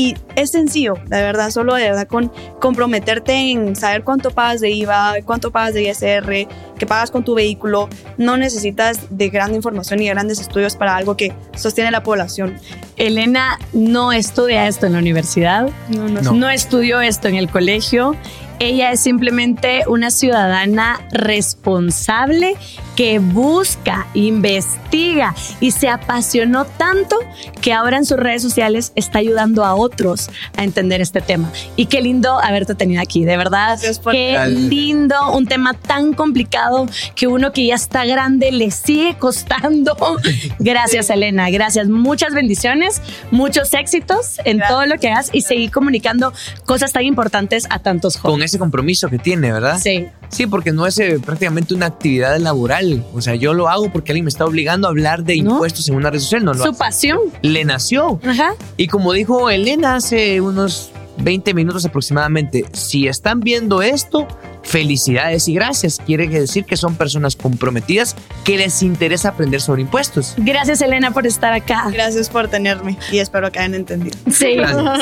y 0.00 0.16
es 0.34 0.52
sencillo, 0.52 0.94
de 0.94 1.20
verdad, 1.20 1.50
solo 1.50 1.74
de 1.74 1.82
verdad 1.82 2.06
con 2.06 2.32
comprometerte 2.58 3.34
en 3.34 3.76
saber 3.76 4.02
cuánto 4.02 4.30
pagas 4.30 4.62
de 4.62 4.70
IVA, 4.70 5.16
cuánto 5.26 5.50
pagas 5.50 5.74
de 5.74 5.82
ISR, 5.82 6.48
qué 6.78 6.86
pagas 6.86 7.10
con 7.10 7.22
tu 7.22 7.34
vehículo. 7.34 7.88
No 8.16 8.38
necesitas 8.38 9.08
de 9.10 9.28
gran 9.28 9.54
información 9.54 9.98
ni 9.98 10.06
de 10.06 10.14
grandes 10.14 10.40
estudios 10.40 10.74
para 10.74 10.96
algo 10.96 11.18
que 11.18 11.34
sostiene 11.54 11.90
la 11.90 12.02
población. 12.02 12.58
Elena 12.96 13.58
no 13.74 14.12
estudia 14.12 14.68
esto 14.68 14.86
en 14.86 14.94
la 14.94 15.00
universidad, 15.00 15.68
no, 15.90 16.08
no, 16.08 16.32
no 16.32 16.48
estudió 16.48 17.02
esto 17.02 17.28
en 17.28 17.34
el 17.34 17.50
colegio 17.50 18.16
ella 18.60 18.92
es 18.92 19.00
simplemente 19.00 19.84
una 19.88 20.10
ciudadana 20.10 21.00
responsable 21.10 22.56
que 22.96 23.18
busca, 23.18 24.06
investiga 24.14 25.34
y 25.60 25.70
se 25.70 25.88
apasionó 25.88 26.64
tanto 26.64 27.16
que 27.60 27.72
ahora 27.72 27.96
en 27.96 28.04
sus 28.04 28.18
redes 28.18 28.42
sociales 28.42 28.92
está 28.94 29.18
ayudando 29.18 29.64
a 29.64 29.74
otros 29.74 30.30
a 30.56 30.64
entender 30.64 31.00
este 31.00 31.20
tema. 31.20 31.50
Y 31.76 31.86
qué 31.86 32.00
lindo 32.00 32.40
haberte 32.40 32.74
tenido 32.74 33.02
aquí, 33.02 33.24
de 33.24 33.36
verdad. 33.36 33.78
Qué 34.10 34.38
lindo, 34.48 35.32
un 35.32 35.46
tema 35.46 35.74
tan 35.74 36.12
complicado 36.14 36.86
que 37.14 37.26
uno 37.26 37.52
que 37.52 37.66
ya 37.66 37.74
está 37.74 38.04
grande 38.04 38.52
le 38.52 38.70
sigue 38.70 39.16
costando. 39.18 39.96
Gracias, 40.58 41.10
Elena, 41.10 41.50
gracias. 41.50 41.88
Muchas 41.88 42.34
bendiciones, 42.34 43.00
muchos 43.30 43.72
éxitos 43.74 44.38
en 44.44 44.60
todo 44.60 44.86
lo 44.86 44.98
que 44.98 45.08
hagas 45.08 45.30
y 45.32 45.42
seguir 45.42 45.70
comunicando 45.70 46.32
cosas 46.64 46.92
tan 46.92 47.04
importantes 47.04 47.66
a 47.70 47.78
tantos 47.78 48.16
jóvenes. 48.16 48.34
Con 48.34 48.42
ese 48.42 48.58
compromiso 48.58 49.08
que 49.08 49.18
tiene, 49.18 49.52
¿verdad? 49.52 49.78
Sí. 49.82 50.06
Sí, 50.28 50.46
porque 50.46 50.72
no 50.72 50.86
es 50.86 50.98
eh, 50.98 51.18
prácticamente 51.24 51.74
una 51.74 51.86
actividad 51.86 52.38
laboral. 52.38 52.79
O 53.14 53.20
sea, 53.20 53.34
yo 53.34 53.54
lo 53.54 53.68
hago 53.68 53.90
porque 53.92 54.12
alguien 54.12 54.24
me 54.24 54.30
está 54.30 54.44
obligando 54.44 54.86
a 54.88 54.90
hablar 54.90 55.24
de 55.24 55.36
impuestos 55.36 55.88
en 55.88 55.94
una 55.96 56.10
red 56.10 56.20
social. 56.20 56.44
No, 56.44 56.54
Su 56.54 56.74
pasión. 56.76 57.18
Le 57.42 57.64
nació. 57.64 58.20
Ajá. 58.24 58.54
Y 58.76 58.86
como 58.88 59.12
dijo 59.12 59.50
Elena 59.50 59.96
hace 59.96 60.40
unos 60.40 60.90
20 61.18 61.54
minutos 61.54 61.84
aproximadamente, 61.84 62.64
si 62.72 63.06
están 63.06 63.40
viendo 63.40 63.82
esto, 63.82 64.26
felicidades 64.62 65.48
y 65.48 65.54
gracias. 65.54 66.00
Quiere 66.04 66.28
decir 66.28 66.64
que 66.64 66.76
son 66.76 66.94
personas 66.94 67.36
comprometidas 67.36 68.16
que 68.44 68.56
les 68.56 68.82
interesa 68.82 69.30
aprender 69.30 69.60
sobre 69.60 69.82
impuestos. 69.82 70.34
Gracias, 70.38 70.80
Elena, 70.80 71.10
por 71.12 71.26
estar 71.26 71.52
acá. 71.52 71.88
Gracias 71.92 72.28
por 72.28 72.48
tenerme 72.48 72.96
y 73.10 73.18
espero 73.18 73.50
que 73.50 73.58
hayan 73.58 73.74
entendido. 73.74 74.16
Sí, 74.30 74.56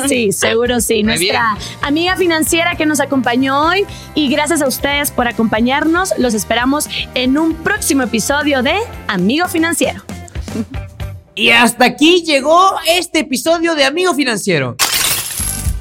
sí, 0.09 0.33
seguro 0.33 0.81
sí. 0.81 1.03
Nuestra 1.03 1.57
amiga 1.83 2.17
financiera 2.17 2.77
que 2.77 2.87
nos 2.87 3.01
acompañó 3.01 3.69
hoy 3.69 3.85
y 4.15 4.29
gracias 4.29 4.63
a 4.63 4.67
ustedes 4.67 5.11
por 5.11 5.29
acompañarnos. 5.29 6.15
Los 6.19 6.35
esperamos 6.35 6.89
en 7.15 7.39
un 7.39 7.55
próximo 7.55 8.03
episodio 8.03 8.63
de 8.63 8.75
Amigo 9.07 9.49
Financiero. 9.49 10.03
Y 11.35 11.51
hasta 11.51 11.85
aquí 11.85 12.25
llegó 12.25 12.77
este 12.89 13.21
episodio 13.21 13.75
de 13.75 13.85
Amigo 13.85 14.15
Financiero. 14.15 14.77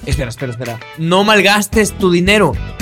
Espera, 0.06 0.30
espera, 0.30 0.52
espera. 0.52 0.80
No 0.98 1.24
malgastes 1.24 1.98
tu 1.98 2.12
dinero. 2.12 2.54